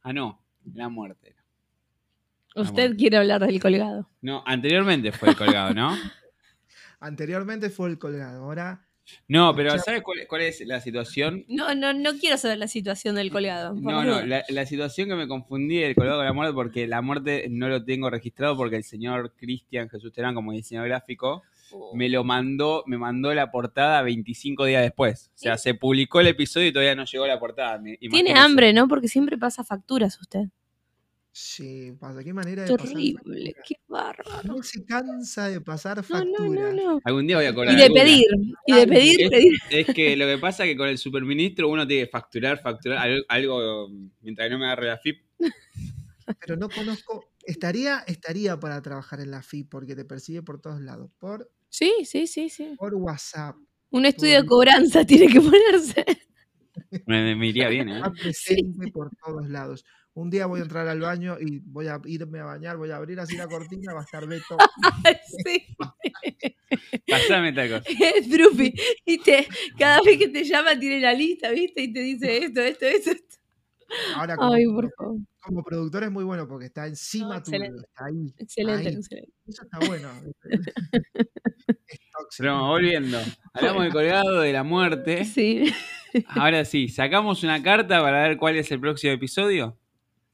ah, 0.03 0.11
no, 0.11 0.43
la 0.73 0.89
muerte. 0.89 1.38
Usted 2.61 2.95
quiere 2.95 3.17
hablar 3.17 3.45
del 3.45 3.59
colgado. 3.59 4.09
No, 4.21 4.43
anteriormente 4.45 5.11
fue 5.11 5.29
el 5.29 5.35
colgado, 5.35 5.73
¿no? 5.73 5.95
anteriormente 6.99 7.69
fue 7.69 7.89
el 7.89 7.97
colgado, 7.97 8.43
ahora... 8.43 8.85
No, 9.27 9.55
pero 9.55 9.75
¿sabes 9.79 10.03
cuál, 10.03 10.41
es 10.41 10.61
la 10.61 10.79
situación? 10.81 11.43
No, 11.47 11.73
no, 11.73 11.93
no 11.93 12.13
quiero 12.19 12.37
saber 12.37 12.59
la 12.59 12.67
situación 12.67 13.15
del 13.15 13.31
colgado. 13.31 13.73
No, 13.73 14.03
no, 14.03 14.23
la, 14.23 14.43
la, 14.47 14.65
situación 14.67 15.09
que 15.09 15.15
me 15.15 15.27
confundí 15.27 15.77
del 15.77 15.95
colgado 15.95 16.19
con 16.19 16.25
la 16.25 16.33
muerte, 16.33 16.53
porque 16.53 16.85
la 16.85 17.01
muerte 17.01 17.47
no 17.49 17.69
lo 17.69 17.83
tengo 17.83 18.11
registrado 18.11 18.55
porque 18.55 18.75
el 18.75 18.83
señor 18.83 19.33
Cristian 19.35 19.89
Jesús 19.89 20.13
Terán, 20.13 20.35
como 20.35 20.51
diseñador 20.51 20.89
gráfico, 20.89 21.41
me 21.93 22.09
lo 22.09 22.23
mandó, 22.23 22.83
me 22.87 22.97
mandó 22.97 23.33
la 23.33 23.51
portada 23.51 24.01
25 24.01 24.65
días 24.65 24.81
después. 24.81 25.31
O 25.35 25.37
sea, 25.37 25.57
se 25.57 25.73
publicó 25.73 26.19
el 26.19 26.27
episodio 26.27 26.67
y 26.67 26.73
todavía 26.73 26.95
no 26.95 27.05
llegó 27.05 27.27
la 27.27 27.39
portada. 27.39 27.81
Tiene 27.99 28.33
hambre, 28.33 28.73
¿no? 28.73 28.87
Porque 28.87 29.07
siempre 29.07 29.37
pasa 29.37 29.63
facturas 29.63 30.19
usted. 30.19 30.49
Sí, 31.41 31.93
pasa. 31.97 32.21
Qué 32.21 32.33
manera 32.33 32.65
de 32.65 32.75
Terrible, 32.75 33.55
qué 33.65 33.75
bárbaro. 33.87 34.43
No 34.43 34.61
se 34.61 34.83
cansa 34.83 35.47
de 35.47 35.61
pasar 35.61 36.03
facturas. 36.03 36.75
Algún 37.05 37.27
día 37.27 37.37
voy 37.37 37.45
a 37.45 37.55
cobrar. 37.55 37.73
Y 37.73 37.81
de 37.81 37.89
pedir, 37.89 38.25
y 38.67 38.73
de 38.73 38.85
pedir, 38.85 39.21
es, 39.21 39.29
pedir. 39.29 39.53
Es 39.71 39.87
que 39.95 40.17
lo 40.17 40.25
que 40.25 40.37
pasa 40.37 40.65
es 40.65 40.71
que 40.71 40.77
con 40.77 40.89
el 40.89 40.97
superministro 40.97 41.69
uno 41.69 41.87
tiene 41.87 42.03
que 42.03 42.11
facturar, 42.11 42.61
facturar 42.61 43.09
algo, 43.29 43.87
mientras 44.19 44.51
no 44.51 44.59
me 44.59 44.65
agarre 44.65 44.87
la 44.87 44.97
FIP. 44.97 45.23
Pero 46.41 46.57
no 46.57 46.67
conozco. 46.67 47.31
Estaría, 47.45 47.99
estaría 48.05 48.59
para 48.59 48.81
trabajar 48.81 49.21
en 49.21 49.31
la 49.31 49.41
FIP 49.41 49.69
porque 49.69 49.95
te 49.95 50.03
persigue 50.03 50.43
por 50.43 50.59
todos 50.59 50.81
lados. 50.81 51.09
Por 51.19 51.49
Sí, 51.69 51.93
sí, 52.03 52.27
sí, 52.27 52.49
sí. 52.49 52.75
Por 52.77 52.95
WhatsApp. 52.95 53.55
Un 53.91 54.05
estudio 54.05 54.41
de 54.41 54.45
cobranza 54.45 55.05
tiene 55.05 55.27
que 55.27 55.39
ponerse. 55.39 56.05
Me, 57.05 57.47
iría 57.47 57.69
bien, 57.69 57.89
¿eh? 57.89 58.01
presente 58.21 58.91
por 58.91 59.09
todos 59.23 59.47
lados. 59.47 59.85
Un 60.13 60.29
día 60.29 60.47
voy 60.47 60.59
a 60.59 60.63
entrar 60.63 60.87
al 60.87 60.99
baño 60.99 61.37
y 61.39 61.59
voy 61.59 61.87
a 61.87 61.99
irme 62.05 62.39
a 62.39 62.45
bañar, 62.45 62.77
voy 62.77 62.91
a 62.91 62.97
abrir 62.97 63.19
así 63.19 63.37
la 63.37 63.47
cortina, 63.47 63.93
va 63.93 64.01
a 64.01 64.03
estar 64.03 64.27
Beto. 64.27 64.57
sí. 65.45 65.77
Pasame 67.09 67.53
tal 67.53 67.69
cosa. 67.69 67.83
Es 68.15 68.29
Drupi. 68.29 68.73
Y 69.05 69.19
te, 69.19 69.47
cada 69.77 70.01
vez 70.01 70.17
que 70.17 70.29
te 70.29 70.43
llama 70.43 70.77
tiene 70.77 70.99
la 70.99 71.13
lista, 71.13 71.51
¿viste? 71.51 71.83
Y 71.83 71.93
te 71.93 72.01
dice 72.01 72.45
esto, 72.45 72.61
esto, 72.61 72.85
esto. 72.85 73.11
Ahora, 74.15 74.35
como, 74.35 74.53
Ay, 74.53 74.65
por 74.65 74.91
favor. 74.93 75.17
como 75.41 75.63
productor 75.63 76.03
es 76.03 76.11
muy 76.11 76.23
bueno 76.23 76.47
porque 76.47 76.67
está 76.67 76.85
encima 76.85 77.41
tuyo, 77.41 77.57
está 77.63 78.05
ahí. 78.05 78.33
Excelente, 78.37 78.89
excelente. 78.89 79.31
Eso 79.47 79.63
está 79.63 79.79
bueno. 79.87 80.09
Pero 82.37 82.67
volviendo, 82.67 83.17
hablamos 83.53 83.83
del 83.83 83.91
colgado, 83.91 84.41
de 84.41 84.53
la 84.53 84.63
muerte. 84.63 85.25
Sí. 85.25 85.73
Ahora 86.27 86.65
sí, 86.65 86.87
¿sacamos 86.87 87.43
una 87.43 87.63
carta 87.63 87.99
para 88.01 88.27
ver 88.27 88.37
cuál 88.37 88.57
es 88.57 88.71
el 88.71 88.79
próximo 88.79 89.13
episodio? 89.13 89.78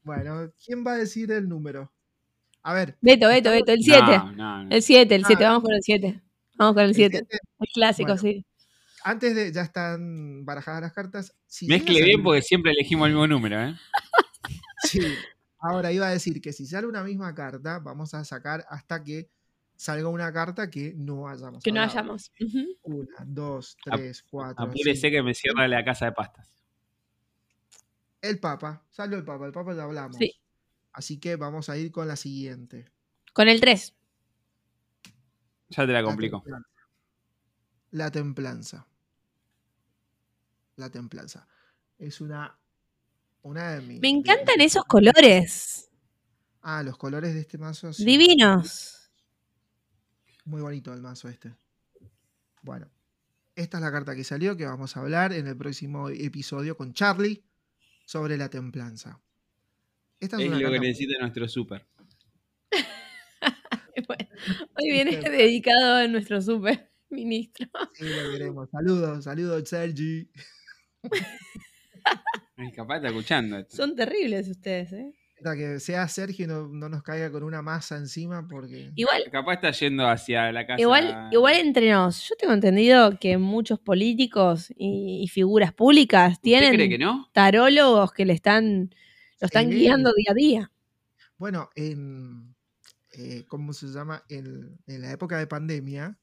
Bueno, 0.05 0.51
¿quién 0.63 0.85
va 0.85 0.93
a 0.93 0.97
decir 0.97 1.31
el 1.31 1.49
número? 1.49 1.91
A 2.61 2.73
ver. 2.75 2.95
Beto, 3.01 3.27
Beto, 3.27 3.49
Beto, 3.49 3.71
el 3.71 3.81
7. 3.81 4.21
El 4.69 4.81
7, 4.83 5.15
el 5.15 5.25
7, 5.25 5.43
vamos 5.43 5.63
con 5.63 5.73
el 5.73 5.81
7. 5.81 6.21
Vamos 6.57 6.75
con 6.75 6.83
el 6.83 6.93
7. 6.93 7.17
El, 7.17 7.67
clásico, 7.73 8.15
sí. 8.15 8.45
Antes 9.03 9.35
de, 9.35 9.51
ya 9.51 9.63
están 9.63 10.45
barajadas 10.45 10.81
las 10.81 10.93
cartas. 10.93 11.35
Si 11.47 11.65
Mezcle 11.65 12.03
bien 12.03 12.21
porque 12.21 12.43
siempre 12.43 12.71
elegimos 12.71 13.07
el 13.07 13.13
mismo 13.13 13.27
número, 13.27 13.59
¿eh? 13.61 13.75
sí. 14.83 15.01
Ahora 15.59 15.91
iba 15.91 16.07
a 16.07 16.11
decir 16.11 16.39
que 16.39 16.53
si 16.53 16.67
sale 16.67 16.85
una 16.85 17.03
misma 17.03 17.33
carta, 17.33 17.79
vamos 17.79 18.13
a 18.13 18.23
sacar 18.23 18.63
hasta 18.69 19.03
que 19.03 19.29
salga 19.75 20.07
una 20.07 20.31
carta 20.31 20.69
que 20.69 20.93
no 20.95 21.27
hayamos 21.27 21.63
Que 21.63 21.71
no 21.71 21.81
hayamos. 21.81 22.31
Ujú. 22.39 22.77
Una, 22.83 23.25
dos, 23.25 23.75
tres, 23.83 24.23
cuatro. 24.29 24.65
Apúrese 24.65 25.09
que 25.09 25.23
me 25.23 25.33
cierra 25.33 25.67
la 25.67 25.83
casa 25.83 26.05
de 26.05 26.11
pastas. 26.11 26.54
El 28.29 28.39
Papa. 28.39 28.83
Salió 28.89 29.17
el 29.17 29.23
Papa. 29.25 29.45
El 29.45 29.51
Papa 29.51 29.73
ya 29.75 29.83
hablamos. 29.83 30.17
Sí. 30.17 30.31
Así 30.93 31.19
que 31.19 31.35
vamos 31.35 31.69
a 31.69 31.77
ir 31.77 31.91
con 31.91 32.07
la 32.07 32.15
siguiente. 32.15 32.89
Con 33.33 33.47
el 33.49 33.59
3. 33.59 33.93
Ya 35.69 35.85
te 35.85 35.91
la 35.91 36.01
La 36.01 36.03
complico. 36.07 36.37
templanza. 36.41 36.69
La 37.91 38.11
templanza. 38.11 38.87
La 40.75 40.89
templanza. 40.89 41.47
Es 41.97 42.21
una. 42.21 42.57
Una 43.41 43.71
de 43.71 43.81
mis. 43.81 43.99
Me 44.01 44.07
de- 44.07 44.13
encantan 44.15 44.59
esos 44.61 44.83
colores. 44.85 45.89
Ah, 46.61 46.81
los 46.83 46.97
colores 46.97 47.33
de 47.33 47.41
este 47.41 47.57
mazo. 47.57 47.93
sí. 47.93 48.03
Divinos. 48.05 49.11
Muy 50.45 50.61
bonito 50.61 50.93
el 50.93 51.01
mazo 51.01 51.27
este. 51.29 51.55
Bueno, 52.61 52.89
esta 53.55 53.77
es 53.77 53.83
la 53.83 53.91
carta 53.91 54.15
que 54.15 54.23
salió, 54.23 54.55
que 54.57 54.65
vamos 54.65 54.95
a 54.97 54.99
hablar 55.01 55.33
en 55.33 55.47
el 55.47 55.55
próximo 55.57 56.09
episodio 56.09 56.75
con 56.75 56.93
Charlie 56.93 57.43
sobre 58.05 58.37
la 58.37 58.49
templanza. 58.49 59.19
Esta 60.19 60.37
es, 60.37 60.43
Es 60.43 60.47
una 60.49 60.59
lo 60.59 60.71
que 60.71 60.79
necesita 60.79 61.19
nuestro 61.19 61.47
súper. 61.47 61.85
Bueno, 64.07 64.27
hoy 64.75 64.91
viene 64.91 65.17
dedicado 65.31 65.95
a 65.95 66.07
nuestro 66.07 66.41
super 66.41 66.91
ministro. 67.09 67.67
Sí, 67.93 68.03
lo 68.03 68.31
queremos. 68.31 68.69
Saludos, 68.69 69.23
saludos, 69.23 69.69
Sergi. 69.69 70.29
Ay, 72.57 72.71
capaz 72.73 72.97
está 72.97 73.07
escuchando 73.07 73.57
esto. 73.57 73.75
Son 73.75 73.95
terribles 73.95 74.49
ustedes, 74.49 74.91
¿eh? 74.93 75.13
Que 75.43 75.79
sea 75.79 76.07
Sergio 76.07 76.45
y 76.45 76.47
no, 76.47 76.67
no 76.67 76.89
nos 76.89 77.03
caiga 77.03 77.29
con 77.31 77.43
una 77.43 77.61
masa 77.61 77.97
encima 77.97 78.47
porque... 78.47 78.91
Igual, 78.95 79.23
Capaz 79.31 79.55
está 79.55 79.71
yendo 79.71 80.07
hacia 80.07 80.51
la 80.51 80.65
casa. 80.65 80.81
igual, 80.81 81.29
igual 81.31 81.55
entre 81.55 81.91
nos, 81.91 82.27
yo 82.27 82.35
tengo 82.35 82.53
entendido 82.53 83.19
que 83.19 83.37
muchos 83.37 83.77
políticos 83.79 84.71
y, 84.75 85.21
y 85.23 85.27
figuras 85.27 85.71
públicas 85.73 86.33
¿Usted 86.33 86.41
cree 86.57 86.71
que 86.71 86.77
tienen 86.87 86.99
no? 87.01 87.29
tarólogos 87.33 88.11
que 88.13 88.25
le 88.25 88.33
están, 88.33 88.95
lo 89.39 89.45
están 89.45 89.69
guiando 89.69 90.11
día 90.15 90.31
a 90.31 90.33
día. 90.33 90.71
Bueno, 91.37 91.69
en... 91.75 92.55
eh, 93.11 93.43
¿Cómo 93.47 93.73
se 93.73 93.87
llama? 93.87 94.23
En, 94.29 94.79
en 94.87 95.01
la 95.01 95.11
época 95.11 95.37
de 95.37 95.45
pandemia, 95.47 96.17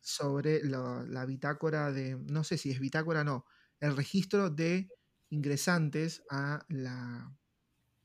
sobre 0.00 0.62
lo- 0.64 1.06
la 1.06 1.24
bitácora 1.24 1.92
de... 1.92 2.16
No 2.16 2.44
sé 2.44 2.58
si 2.58 2.70
es 2.72 2.80
bitácora 2.80 3.20
o 3.20 3.24
no. 3.24 3.46
El 3.80 3.96
registro 3.96 4.50
de 4.50 4.88
ingresantes 5.30 6.22
a 6.30 6.64
la 6.68 7.32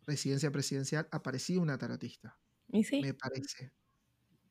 residencia 0.07 0.51
presidencial 0.51 1.07
aparecía 1.11 1.59
una 1.61 1.77
tarotista. 1.77 2.39
Y 2.69 2.83
sí, 2.83 3.01
Me 3.01 3.13
parece. 3.13 3.73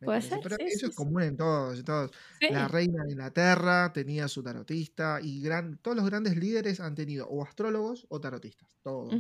Me 0.01 0.07
Puede 0.07 0.21
parece. 0.21 0.29
ser, 0.29 0.41
Pero 0.43 0.57
sí, 0.57 0.65
eso 0.67 0.87
sí, 0.87 0.87
es 0.91 0.97
común 0.97 1.23
en 1.23 1.37
todos, 1.37 1.79
en 1.79 1.85
todos. 1.85 2.11
La 2.49 2.69
reina 2.69 3.05
de 3.05 3.13
Inglaterra 3.13 3.93
tenía 3.93 4.29
su 4.29 4.43
tarotista 4.43 5.21
y 5.23 5.41
gran, 5.41 5.79
todos 5.79 5.97
los 5.97 6.07
grandes 6.07 6.37
líderes 6.37 6.81
han 6.81 6.95
tenido 6.95 7.27
o 7.29 7.43
astrólogos 7.45 8.07
o 8.11 8.21
tarotistas, 8.21 8.79
todos. 8.83 9.15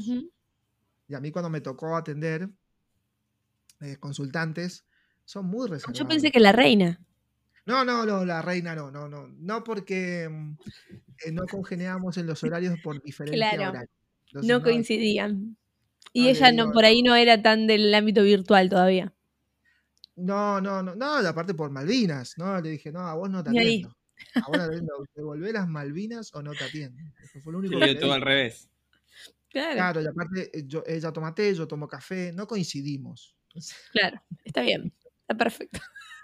Y 1.08 1.14
a 1.14 1.20
mí 1.20 1.30
cuando 1.30 1.50
me 1.50 1.60
tocó 1.60 1.96
atender 1.96 2.50
eh, 3.80 3.96
consultantes, 3.98 4.86
son 5.24 5.46
muy 5.46 5.68
reservados. 5.68 5.98
Yo 5.98 6.08
pensé 6.08 6.30
que 6.30 6.40
la 6.40 6.52
reina. 6.52 7.00
No, 7.66 7.84
no, 7.84 8.06
no, 8.06 8.24
la 8.24 8.42
reina 8.42 8.74
no, 8.74 8.90
no, 8.90 9.08
no. 9.08 9.26
No 9.28 9.64
porque 9.64 10.28
mm, 10.30 10.56
eh, 11.26 11.32
no 11.32 11.46
congeniamos 11.46 12.16
en 12.16 12.26
los 12.26 12.42
horarios 12.44 12.78
por 12.82 13.02
diferencia 13.02 13.50
Claro. 13.50 13.80
Entonces, 14.26 14.48
No 14.48 14.62
coincidían. 14.62 15.56
Y 16.12 16.28
ella 16.30 16.52
no, 16.52 16.72
por 16.72 16.84
ahí 16.84 17.02
no 17.02 17.14
era 17.14 17.40
tan 17.42 17.66
del 17.66 17.94
ámbito 17.94 18.22
virtual 18.22 18.68
todavía. 18.68 19.12
No, 20.16 20.60
no, 20.60 20.82
no, 20.82 20.94
no, 20.94 21.16
aparte 21.16 21.52
por 21.54 21.70
Malvinas, 21.70 22.38
¿no? 22.38 22.58
Le 22.60 22.70
dije, 22.70 22.90
no, 22.90 23.00
a 23.00 23.14
vos 23.14 23.28
no 23.28 23.44
te 23.44 23.50
atiendo. 23.50 23.94
A 24.34 24.48
vos 24.48 24.56
no 24.58 24.64
te 24.64 24.70
atiendo. 24.70 25.04
¿Devolvé 25.14 25.52
las 25.52 25.68
Malvinas 25.68 26.34
o 26.34 26.42
no 26.42 26.52
te 26.54 26.64
atiendo? 26.64 26.98
Eso 27.22 27.40
fue 27.40 27.52
lo 27.52 27.58
único 27.58 27.78
que 27.78 27.94
todo 27.96 28.12
al 28.14 28.22
revés. 28.22 28.70
Claro, 29.50 29.74
Claro, 29.74 30.02
y 30.02 30.06
aparte 30.06 30.58
eh, 30.58 30.64
yo, 30.66 30.82
ella 30.86 31.12
toma 31.12 31.34
té, 31.34 31.54
yo 31.54 31.66
tomo 31.68 31.86
café, 31.86 32.32
no 32.32 32.46
coincidimos. 32.46 33.36
claro. 33.92 34.22
Está 34.44 34.62
bien. 34.62 34.92
Está 35.20 35.36
perfecto. 35.36 35.80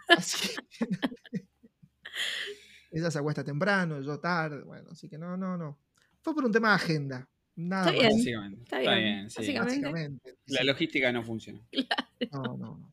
Así 0.08 0.48
que- 0.48 0.78
ella 2.92 3.10
se 3.10 3.18
acuesta 3.18 3.42
temprano, 3.44 4.00
yo 4.00 4.18
tarde, 4.20 4.62
bueno, 4.64 4.90
así 4.92 5.08
que 5.08 5.18
no, 5.18 5.36
no, 5.36 5.56
no. 5.56 5.78
Fue 6.20 6.34
por 6.34 6.44
un 6.44 6.52
tema 6.52 6.68
de 6.70 6.74
agenda. 6.74 7.28
Nada 7.56 7.90
Está 7.90 7.92
bien. 7.92 8.12
Básicamente. 8.12 8.62
Está 8.62 8.80
Está 8.80 8.94
bien. 8.94 9.04
bien, 9.04 9.30
sí. 9.30 9.36
Básicamente. 9.36 9.88
básicamente. 9.88 10.34
La 10.46 10.64
logística 10.64 11.12
no 11.12 11.22
funciona. 11.22 11.60
no, 12.32 12.42
no, 12.42 12.56
no. 12.56 12.92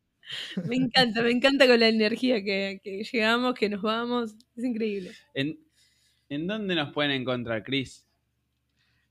Me 0.67 0.75
encanta, 0.75 1.23
me 1.23 1.31
encanta 1.31 1.65
con 1.65 1.79
la 1.79 1.87
energía 1.87 2.43
que, 2.43 2.79
que 2.83 3.03
llegamos, 3.03 3.55
que 3.55 3.69
nos 3.69 3.81
vamos. 3.81 4.35
Es 4.55 4.63
increíble. 4.63 5.11
¿En, 5.33 5.59
¿En 6.29 6.45
dónde 6.45 6.75
nos 6.75 6.93
pueden 6.93 7.11
encontrar, 7.11 7.63
Chris? 7.63 8.05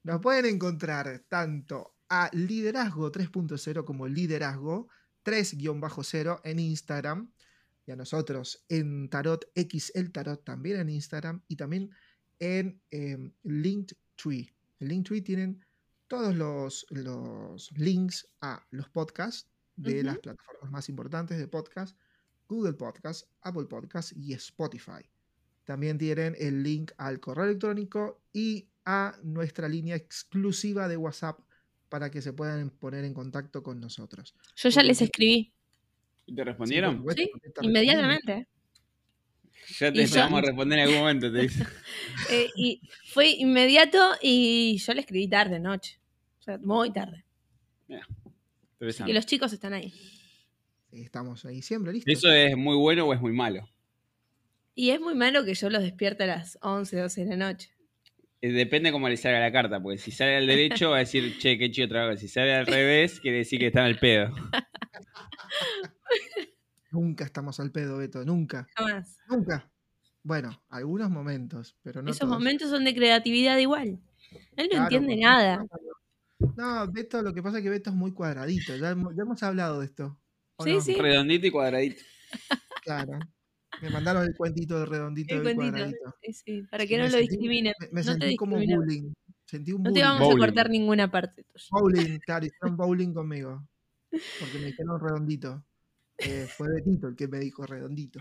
Nos 0.04 0.20
pueden 0.20 0.46
encontrar 0.46 1.24
tanto 1.28 1.96
a 2.08 2.30
Liderazgo 2.32 3.11
3.0 3.11 3.84
como 3.84 4.06
Liderazgo 4.06 4.88
3-0 5.24 6.40
en 6.44 6.58
Instagram 6.58 7.32
y 7.87 7.90
a 7.90 7.96
nosotros 7.96 8.64
en 8.68 9.08
Tarot 9.08 9.50
X 9.54 9.92
el 9.94 10.12
Tarot 10.12 10.44
también 10.44 10.80
en 10.80 10.90
Instagram 10.90 11.42
y 11.48 11.56
también 11.56 11.90
en 12.38 12.80
eh, 12.90 13.18
Linktree. 13.42 14.54
En 14.80 14.88
Linktree 14.88 15.22
tienen 15.22 15.64
todos 16.06 16.34
los, 16.34 16.86
los 16.90 17.70
links 17.72 18.28
a 18.40 18.66
los 18.70 18.88
podcasts 18.88 19.50
de 19.76 20.02
las 20.02 20.18
plataformas 20.18 20.70
más 20.70 20.88
importantes 20.88 21.38
de 21.38 21.46
podcast, 21.46 21.96
Google 22.48 22.72
Podcast, 22.72 23.28
Apple 23.42 23.66
Podcast 23.66 24.12
y 24.16 24.32
Spotify. 24.32 25.08
También 25.64 25.98
tienen 25.98 26.34
el 26.38 26.62
link 26.62 26.92
al 26.96 27.20
correo 27.20 27.44
electrónico 27.44 28.22
y 28.32 28.68
a 28.84 29.16
nuestra 29.22 29.68
línea 29.68 29.96
exclusiva 29.96 30.88
de 30.88 30.96
WhatsApp 30.96 31.40
para 31.88 32.10
que 32.10 32.22
se 32.22 32.32
puedan 32.32 32.70
poner 32.70 33.04
en 33.04 33.14
contacto 33.14 33.62
con 33.62 33.80
nosotros. 33.80 34.34
Yo 34.56 34.68
ya 34.70 34.82
les 34.82 35.02
escribí. 35.02 35.52
¿Y 36.26 36.34
¿Te 36.34 36.44
respondieron? 36.44 37.04
Sí, 37.14 37.30
inmediatamente. 37.62 38.48
Ya 39.79 39.90
te 39.92 39.99
yo- 39.99 40.03
esperamos 40.05 40.42
responder 40.47 40.79
en 40.79 40.85
algún 40.85 40.99
momento, 41.01 41.33
te 41.33 41.38
dice. 41.42 41.64
Eh, 42.31 42.49
y 42.57 42.81
fue 43.07 43.29
inmediato 43.31 43.99
y 44.21 44.77
yo 44.79 44.92
le 44.92 45.01
escribí 45.01 45.29
tarde, 45.29 45.61
noche. 45.61 46.01
O 46.40 46.42
sea, 46.42 46.59
muy 46.59 46.92
tarde. 46.92 47.25
Y 49.07 49.12
los 49.12 49.25
chicos 49.25 49.53
están 49.53 49.73
ahí. 49.73 49.92
Estamos 50.92 51.44
ahí 51.44 51.62
siempre, 51.62 51.92
¿listo? 51.92 52.11
¿Eso 52.11 52.31
es 52.33 52.57
muy 52.57 52.77
bueno 52.77 53.07
o 53.07 53.14
es 53.14 53.21
muy 53.21 53.33
malo? 53.33 53.68
Y 54.75 54.90
es 54.90 55.01
muy 55.01 55.14
malo 55.14 55.44
que 55.44 55.55
yo 55.55 55.71
los 55.71 55.83
despierte 55.83 56.25
a 56.25 56.27
las 56.27 56.59
11, 56.62 56.97
12 56.99 57.25
de 57.25 57.37
la 57.37 57.53
noche. 57.53 57.71
Eh, 58.40 58.53
Depende 58.53 58.90
cómo 58.92 59.09
le 59.09 59.16
salga 59.16 59.40
la 59.40 59.53
carta, 59.53 59.81
porque 59.81 59.99
si 59.99 60.11
sale 60.11 60.37
al 60.37 60.47
derecho 60.49 60.90
va 60.90 60.97
a 60.97 61.01
decir, 61.01 61.38
che, 61.38 61.57
qué 61.59 61.71
chido 61.71 61.88
trabajo. 61.88 62.16
Si 62.16 62.29
sale 62.29 62.55
al 62.55 62.66
revés, 62.66 63.21
quiere 63.21 63.38
decir 63.38 63.59
que 63.59 63.66
está 63.68 63.81
en 63.81 63.87
el 63.87 63.99
pedo. 63.99 64.35
Nunca 66.90 67.24
estamos 67.24 67.61
al 67.61 67.70
pedo, 67.70 67.98
Beto, 67.98 68.24
nunca, 68.24 68.66
Jamás. 68.74 69.18
nunca. 69.29 69.70
Bueno, 70.22 70.62
algunos 70.70 71.11
momentos, 71.11 71.77
pero 71.83 72.03
no 72.03 72.11
Esos 72.11 72.20
todos. 72.20 72.33
momentos 72.35 72.70
son 72.70 72.85
de 72.85 72.94
creatividad 72.94 73.57
igual. 73.59 73.98
Él 74.57 74.66
no 74.66 74.68
Claro, 74.70 74.83
entiende 74.85 75.16
nada. 75.16 75.66
No, 76.57 76.90
Beto, 76.90 77.22
lo 77.22 77.33
que 77.35 77.42
pasa 77.42 77.59
es 77.59 77.62
que 77.64 77.70
Beto 77.70 77.90
es 77.90 77.96
muy 77.96 78.12
cuadradito. 78.12 78.77
Ya, 78.77 78.90
hemos- 78.90 79.14
ya 79.16 79.22
hemos 79.22 79.42
hablado 79.42 79.81
de 79.81 79.87
esto. 79.87 80.18
¿o 80.57 80.64
Sí, 80.64 80.74
no? 80.74 80.81
sí. 80.81 80.94
Redondito 80.94 81.46
y 81.46 81.51
cuadradito. 81.51 82.03
Claro. 82.85 83.18
Me 83.81 83.90
mandaron 83.90 84.24
el 84.24 84.35
cuentito 84.37 84.81
de 84.81 84.87
redondito 84.87 85.35
El 85.35 85.40
y 85.40 85.42
cuentito. 85.44 85.70
cuadradito. 85.70 86.14
Sí, 86.22 86.33
sí, 86.33 86.62
para 86.70 86.83
Sí, 86.83 86.88
que 86.88 86.98
no 86.98 87.05
lo 87.05 87.11
sentí- 87.11 87.29
discriminen. 87.29 87.74
Me, 87.81 87.87
me 87.87 87.92
no 87.92 88.12
te 88.14 88.20
sentí 88.20 88.37
como 88.37 88.57
bullying. 88.57 89.12
Sentí 89.46 89.72
un 89.72 89.83
No 89.83 89.85
te 89.85 89.90
bullying. 89.90 90.05
vamos 90.05 90.20
Bowling. 90.29 90.37
a 90.37 90.46
cortar 90.46 90.70
ninguna 90.70 91.11
parte 91.11 91.44
tuya. 91.44 91.64
Bowling, 91.70 92.18
claro, 92.18 92.46
hicieron 92.46 92.77
bowling 92.77 93.12
conmigo. 93.14 93.66
Porque 94.11 94.59
me 94.59 94.66
dijeron 94.66 95.01
redondito. 95.01 95.64
Eh, 96.18 96.46
fue 96.48 96.68
Betito 96.74 97.09
el 97.09 97.16
que 97.16 97.28
me 97.28 97.38
dijo 97.38 97.64
redondito. 97.64 98.20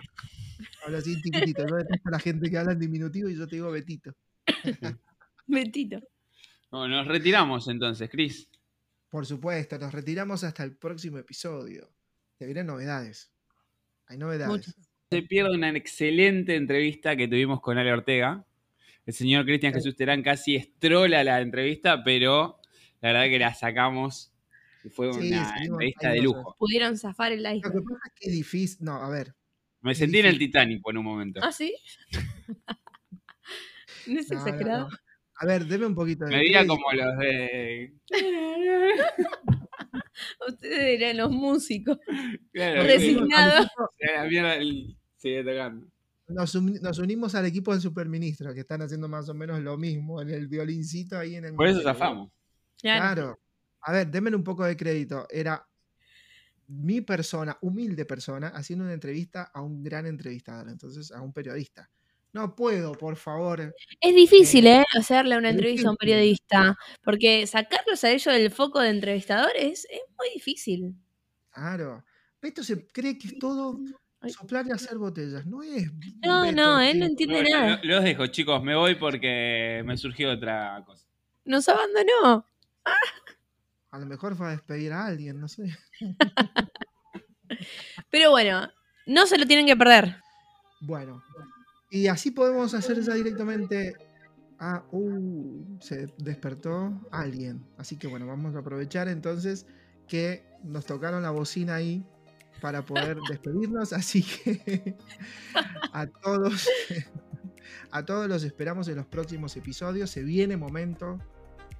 Habla 0.85 0.99
así 0.99 1.19
chiquitito. 1.21 1.65
Yo 1.67 1.75
detesto 1.75 2.09
a 2.09 2.11
la 2.11 2.19
gente 2.19 2.49
que 2.49 2.57
habla 2.57 2.73
en 2.73 2.79
diminutivo 2.79 3.29
y 3.29 3.35
yo 3.35 3.47
te 3.47 3.55
digo 3.55 3.71
Betito. 3.71 4.13
Betito. 5.47 5.99
Bueno, 6.69 6.97
nos 6.97 7.07
retiramos 7.07 7.67
entonces, 7.67 8.09
Chris. 8.09 8.49
Por 9.09 9.25
supuesto, 9.25 9.77
nos 9.79 9.93
retiramos 9.93 10.43
hasta 10.43 10.63
el 10.63 10.75
próximo 10.75 11.17
episodio. 11.17 11.89
Te 12.37 12.45
vienen 12.45 12.67
novedades. 12.67 13.31
Hay 14.07 14.17
novedades. 14.17 14.75
Se 15.09 15.21
pierde 15.23 15.55
una 15.55 15.69
excelente 15.69 16.55
entrevista 16.55 17.15
que 17.15 17.27
tuvimos 17.27 17.61
con 17.61 17.77
Ale 17.77 17.93
Ortega. 17.93 18.45
El 19.05 19.13
señor 19.13 19.45
Cristian 19.45 19.73
Sí. 19.73 19.79
Jesús 19.79 19.95
Terán 19.95 20.21
casi 20.21 20.55
estrola 20.55 21.23
la 21.23 21.39
entrevista, 21.39 22.03
pero 22.03 22.59
la 23.01 23.13
verdad 23.13 23.29
que 23.29 23.39
la 23.39 23.53
sacamos 23.53 24.33
y 24.83 24.89
fue 24.89 25.11
Sí, 25.13 25.27
una 25.31 25.49
salimos 25.49 25.67
entrevista 25.81 26.09
de 26.11 26.21
lujo. 26.21 26.55
Pudieron 26.57 26.97
zafar 26.97 27.31
el 27.31 27.43
Lo 27.43 27.49
que 27.49 27.55
iceberg. 27.57 27.83
pasa 27.83 27.99
es 28.07 28.13
que 28.19 28.29
es 28.29 28.35
difícil. 28.35 28.77
No, 28.85 28.93
a 28.95 29.09
ver. 29.09 29.33
Me 29.81 29.95
sentí 29.95 30.19
en 30.19 30.25
el. 30.25 30.37
Titanic 30.37 30.81
por 30.81 30.97
un 30.97 31.03
momento. 31.05 31.39
¿Ah, 31.43 31.51
sí? 31.51 31.75
¿No 34.07 34.19
es 34.19 34.31
no, 34.31 34.37
exagerado? 34.37 34.89
no. 34.89 34.97
A 35.39 35.45
ver, 35.45 35.65
deme 35.65 35.85
un 35.85 35.93
poquito 35.95 36.25
de. 36.25 36.31
Me 36.31 36.37
veía 36.39 36.65
como 36.65 36.91
los 36.93 37.17
de. 37.19 37.93
Ustedes 40.47 40.99
eran 41.01 41.17
los 41.17 41.31
músicos. 41.31 41.97
Claro, 42.53 42.83
Resignados. 42.83 43.67
sí, 44.59 44.97
sigue 45.17 45.43
tocando. 45.43 45.85
Nos, 46.27 46.55
nos 46.55 46.97
unimos 46.97 47.35
al 47.35 47.45
equipo 47.45 47.71
del 47.71 47.81
superministro, 47.81 48.51
que 48.53 48.61
están 48.61 48.81
haciendo 48.81 49.07
más 49.07 49.29
o 49.29 49.35
menos 49.35 49.59
lo 49.61 49.77
mismo, 49.77 50.21
en 50.21 50.29
el 50.29 50.47
violincito 50.47 51.19
ahí 51.19 51.35
en 51.35 51.45
el 51.45 51.53
Por 51.53 51.67
eso 51.67 51.81
zafamos. 51.83 52.31
Claro. 52.81 53.37
A 53.87 53.93
ver, 53.93 54.07
denme 54.11 54.35
un 54.35 54.43
poco 54.43 54.65
de 54.65 54.75
crédito. 54.75 55.25
Era 55.29 55.65
mi 56.67 56.99
persona, 56.99 57.57
humilde 57.61 58.03
persona, 58.05 58.49
haciendo 58.49 58.83
una 58.83 58.93
entrevista 58.93 59.49
a 59.53 59.61
un 59.61 59.81
gran 59.81 60.05
entrevistador, 60.05 60.67
entonces 60.67 61.09
a 61.13 61.21
un 61.21 61.31
periodista. 61.31 61.89
No 62.33 62.53
puedo, 62.53 62.91
por 62.91 63.15
favor. 63.15 63.73
Es 64.01 64.13
difícil, 64.13 64.67
¿eh? 64.67 64.83
Hacerle 64.97 65.37
una 65.37 65.51
entrevista 65.51 65.87
a 65.87 65.91
un 65.91 65.97
periodista. 65.97 66.77
Porque 67.01 67.47
sacarlos 67.47 68.03
a 68.03 68.11
ellos 68.11 68.33
del 68.33 68.51
foco 68.51 68.81
de 68.81 68.89
entrevistadores 68.89 69.87
es 69.89 70.01
muy 70.17 70.27
difícil. 70.33 70.93
Claro. 71.49 72.03
Beto 72.41 72.63
se 72.63 72.85
cree 72.87 73.17
que 73.17 73.29
es 73.29 73.39
todo 73.39 73.79
soplar 74.27 74.67
y 74.67 74.71
hacer 74.71 74.97
botellas. 74.97 75.45
No 75.45 75.63
es. 75.63 75.89
No, 76.25 76.41
Beto, 76.41 76.55
no, 76.57 76.81
él 76.81 76.99
no 76.99 77.05
entiende 77.05 77.35
Bueno, 77.41 77.49
nada. 77.57 77.79
lo- 77.81 77.95
los 77.95 78.03
dejo, 78.03 78.27
chicos. 78.27 78.61
Me 78.61 78.75
voy 78.75 78.95
porque 78.95 79.81
me 79.85 79.95
surgió 79.97 80.33
otra 80.33 80.83
cosa. 80.85 81.07
Nos 81.45 81.67
abandonó. 81.69 82.45
A 83.91 83.99
lo 83.99 84.05
mejor 84.05 84.35
fue 84.35 84.47
a 84.47 84.51
despedir 84.51 84.91
a 84.93 85.05
alguien, 85.05 85.39
no 85.39 85.47
sé. 85.47 85.77
Pero 88.11 88.31
bueno, 88.31 88.69
no 89.05 89.25
se 89.25 89.37
lo 89.37 89.45
tienen 89.45 89.65
que 89.65 89.77
perder. 89.77 90.17
Bueno. 90.81 91.23
Y 91.89 92.07
así 92.07 92.31
podemos 92.31 92.73
hacer 92.73 93.01
ya 93.01 93.13
directamente. 93.13 93.95
a 94.59 94.83
uh, 94.91 95.77
se 95.79 96.13
despertó 96.17 96.99
alguien. 97.11 97.65
Así 97.77 97.97
que 97.97 98.07
bueno, 98.07 98.27
vamos 98.27 98.55
a 98.55 98.59
aprovechar 98.59 99.07
entonces 99.07 99.65
que 100.07 100.43
nos 100.63 100.85
tocaron 100.85 101.23
la 101.23 101.31
bocina 101.31 101.75
ahí 101.75 102.05
para 102.61 102.83
poder 102.83 103.17
despedirnos. 103.29 103.93
Así 103.93 104.23
que 104.23 104.97
a 105.93 106.07
todos, 106.07 106.67
a 107.91 108.05
todos 108.05 108.27
los 108.27 108.43
esperamos 108.43 108.87
en 108.87 108.97
los 108.97 109.05
próximos 109.05 109.55
episodios. 109.55 110.09
Se 110.09 110.23
viene 110.23 110.57
momento 110.57 111.19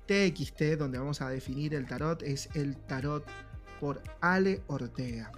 TXT, 0.08 0.78
donde 0.78 0.98
vamos 0.98 1.22
a 1.22 1.30
definir 1.30 1.74
el 1.74 1.86
tarot. 1.86 2.24
Es 2.24 2.50
el 2.56 2.76
tarot 2.78 3.26
por 3.80 4.02
Ale 4.22 4.62
Ortega. 4.68 5.32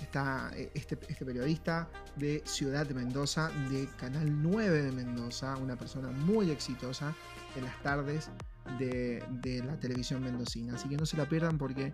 Está 0.00 0.50
eh, 0.54 0.70
este, 0.74 0.98
este 1.08 1.24
periodista 1.24 1.88
de 2.16 2.42
Ciudad 2.44 2.86
de 2.86 2.94
Mendoza, 2.94 3.50
de 3.70 3.88
Canal 3.98 4.42
9 4.42 4.82
de 4.82 4.92
Mendoza, 4.92 5.56
una 5.56 5.76
persona 5.76 6.08
muy 6.08 6.50
exitosa 6.50 7.14
en 7.56 7.64
las 7.64 7.82
tardes 7.82 8.30
de, 8.78 9.22
de 9.42 9.62
la 9.62 9.78
televisión 9.78 10.22
mendocina. 10.22 10.74
Así 10.74 10.88
que 10.88 10.96
no 10.96 11.06
se 11.06 11.16
la 11.16 11.28
pierdan 11.28 11.58
porque 11.58 11.92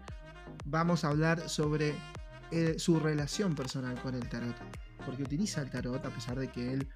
vamos 0.65 1.05
a 1.05 1.09
hablar 1.09 1.49
sobre 1.49 1.95
eh, 2.51 2.75
su 2.79 3.01
relación 3.01 3.55
personal 3.55 4.01
con 4.01 4.15
el 4.15 4.29
tarot. 4.29 4.55
Porque 5.05 5.23
utiliza 5.23 5.61
el 5.61 5.71
tarot, 5.71 6.05
a 6.05 6.11
pesar 6.11 6.39
de 6.39 6.49
que 6.49 6.73
él 6.73 6.89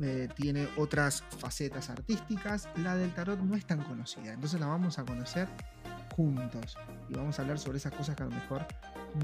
eh, 0.00 0.28
tiene 0.34 0.68
otras 0.76 1.22
facetas 1.38 1.90
artísticas, 1.90 2.68
la 2.76 2.96
del 2.96 3.12
tarot 3.14 3.40
no 3.40 3.56
es 3.56 3.64
tan 3.64 3.82
conocida. 3.84 4.32
Entonces 4.32 4.60
la 4.60 4.66
vamos 4.66 4.98
a 4.98 5.04
conocer 5.04 5.48
juntos. 6.16 6.76
Y 7.08 7.14
vamos 7.14 7.38
a 7.38 7.42
hablar 7.42 7.58
sobre 7.58 7.78
esas 7.78 7.92
cosas 7.92 8.16
que 8.16 8.22
a 8.22 8.26
lo 8.26 8.32
mejor 8.32 8.66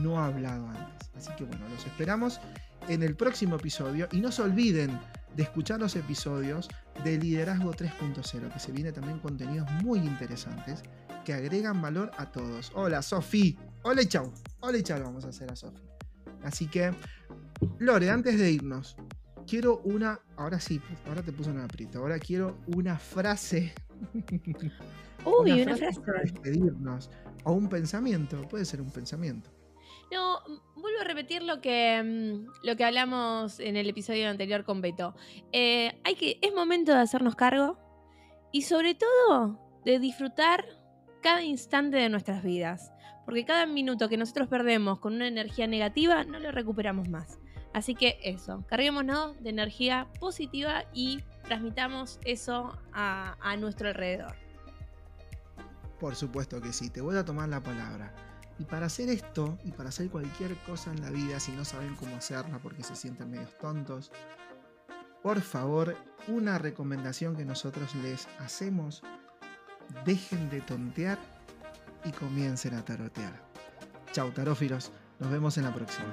no 0.01 0.21
ha 0.21 0.27
hablado 0.27 0.69
antes. 0.69 1.11
Así 1.17 1.31
que 1.37 1.45
bueno, 1.45 1.69
los 1.69 1.85
esperamos 1.87 2.41
en 2.89 3.03
el 3.03 3.17
próximo 3.17 3.57
episodio. 3.57 4.09
Y 4.13 4.21
no 4.21 4.33
se 4.33 4.43
olviden 4.43 4.99
de 5.37 5.43
escuchar 5.43 5.81
los 5.81 5.95
episodios 5.97 6.69
de 7.05 7.19
Liderazgo 7.19 7.73
3.0, 7.73 8.53
que 8.53 8.59
se 8.59 8.73
viene 8.73 8.93
también 8.93 9.19
contenidos 9.21 9.71
muy 9.83 10.01
interesantes 10.01 10.83
que 11.25 11.35
agregan 11.35 11.81
valor 11.83 12.11
a 12.17 12.33
todos. 12.33 12.73
Hola, 12.75 13.03
Sofi. 13.03 13.59
Hola 13.83 14.03
y 14.03 14.07
chau. 14.07 14.33
Hola 14.61 14.79
y 14.79 14.83
chau, 14.83 15.03
vamos 15.03 15.25
a 15.25 15.29
hacer 15.29 15.51
a 15.51 15.57
Sofi. 15.57 15.83
Así 16.43 16.67
que, 16.67 16.93
Lore, 17.79 18.11
antes 18.11 18.39
de 18.39 18.51
irnos, 18.51 18.97
quiero 19.47 19.81
una. 19.85 20.21
Ahora 20.37 20.61
sí, 20.61 20.81
ahora 21.07 21.23
te 21.23 21.33
puse 21.33 21.51
en 21.51 21.57
un 21.57 21.65
aprieto. 21.65 21.99
Ahora 21.99 22.19
quiero 22.19 22.59
una 22.75 22.99
frase. 22.99 23.73
Uy, 25.25 25.63
una 25.63 25.77
frase. 25.77 26.01
para 26.01 26.21
despedirnos. 26.23 27.11
O 27.45 27.53
un 27.53 27.69
pensamiento. 27.69 28.41
Puede 28.49 28.65
ser 28.65 28.81
un 28.81 28.91
pensamiento. 28.91 29.51
No, 30.13 30.41
mm, 30.41 30.81
vuelvo 30.81 31.01
a 31.01 31.05
repetir 31.05 31.43
lo 31.43 31.61
que, 31.61 32.03
mm, 32.03 32.67
lo 32.67 32.77
que 32.77 32.85
hablamos 32.85 33.61
en 33.61 33.77
el 33.77 33.89
episodio 33.89 34.29
anterior 34.29 34.65
con 34.65 34.81
Beto. 34.81 35.15
Eh, 35.53 36.01
hay 36.05 36.15
que, 36.15 36.39
es 36.43 36.55
momento 36.55 36.93
de 36.93 37.01
hacernos 37.01 37.35
cargo 37.35 37.79
y 38.53 38.63
sobre 38.63 38.95
todo 38.95 39.59
de 39.85 39.99
disfrutar 39.99 40.65
cada 41.23 41.43
instante 41.43 41.97
de 41.97 42.09
nuestras 42.09 42.43
vidas. 42.43 42.93
Porque 43.25 43.45
cada 43.45 43.67
minuto 43.67 44.09
que 44.09 44.17
nosotros 44.17 44.49
perdemos 44.49 45.01
con 45.01 45.15
una 45.15 45.29
energía 45.29 45.67
negativa 45.67 46.25
no 46.25 46.39
lo 46.39 46.51
recuperamos 46.51 47.09
más. 47.11 47.39
Así 47.79 47.95
que 47.95 48.19
eso, 48.25 48.65
carguémonos 48.67 49.41
de 49.41 49.51
energía 49.51 50.09
positiva 50.19 50.83
y 50.93 51.23
transmitamos 51.45 52.19
eso 52.25 52.77
a, 52.93 53.37
a 53.41 53.57
nuestro 53.57 53.87
alrededor. 53.87 54.35
Por 56.01 56.17
supuesto 56.17 56.61
que 56.61 56.73
sí, 56.73 56.91
te 56.91 57.01
voy 57.01 57.17
a 57.17 57.25
tomar 57.25 57.49
la 57.49 57.63
palabra. 57.63 58.13
Y 58.59 58.65
para 58.65 58.87
hacer 58.87 59.09
esto, 59.11 59.57
y 59.63 59.71
para 59.71 59.91
hacer 59.91 60.11
cualquier 60.11 60.57
cosa 60.67 60.91
en 60.91 61.03
la 61.03 61.11
vida, 61.11 61.39
si 61.39 61.53
no 61.53 61.65
saben 61.65 61.95
cómo 61.95 62.17
hacerla 62.17 62.59
porque 62.59 62.83
se 62.83 62.97
sienten 62.97 63.31
medios 63.31 63.57
tontos, 63.59 64.11
por 65.23 65.41
favor, 65.41 65.97
una 66.27 66.59
recomendación 66.59 67.37
que 67.37 67.45
nosotros 67.45 67.95
les 67.95 68.27
hacemos, 68.41 69.05
dejen 70.05 70.51
de 70.51 70.63
tontear 70.63 71.17
y 72.05 72.11
comiencen 72.11 72.75
a 72.75 72.85
tarotear. 72.85 73.41
Chau, 74.11 74.33
tarófilos, 74.33 74.91
nos 75.21 75.31
vemos 75.31 75.57
en 75.59 75.63
la 75.63 75.73
próxima. 75.73 76.13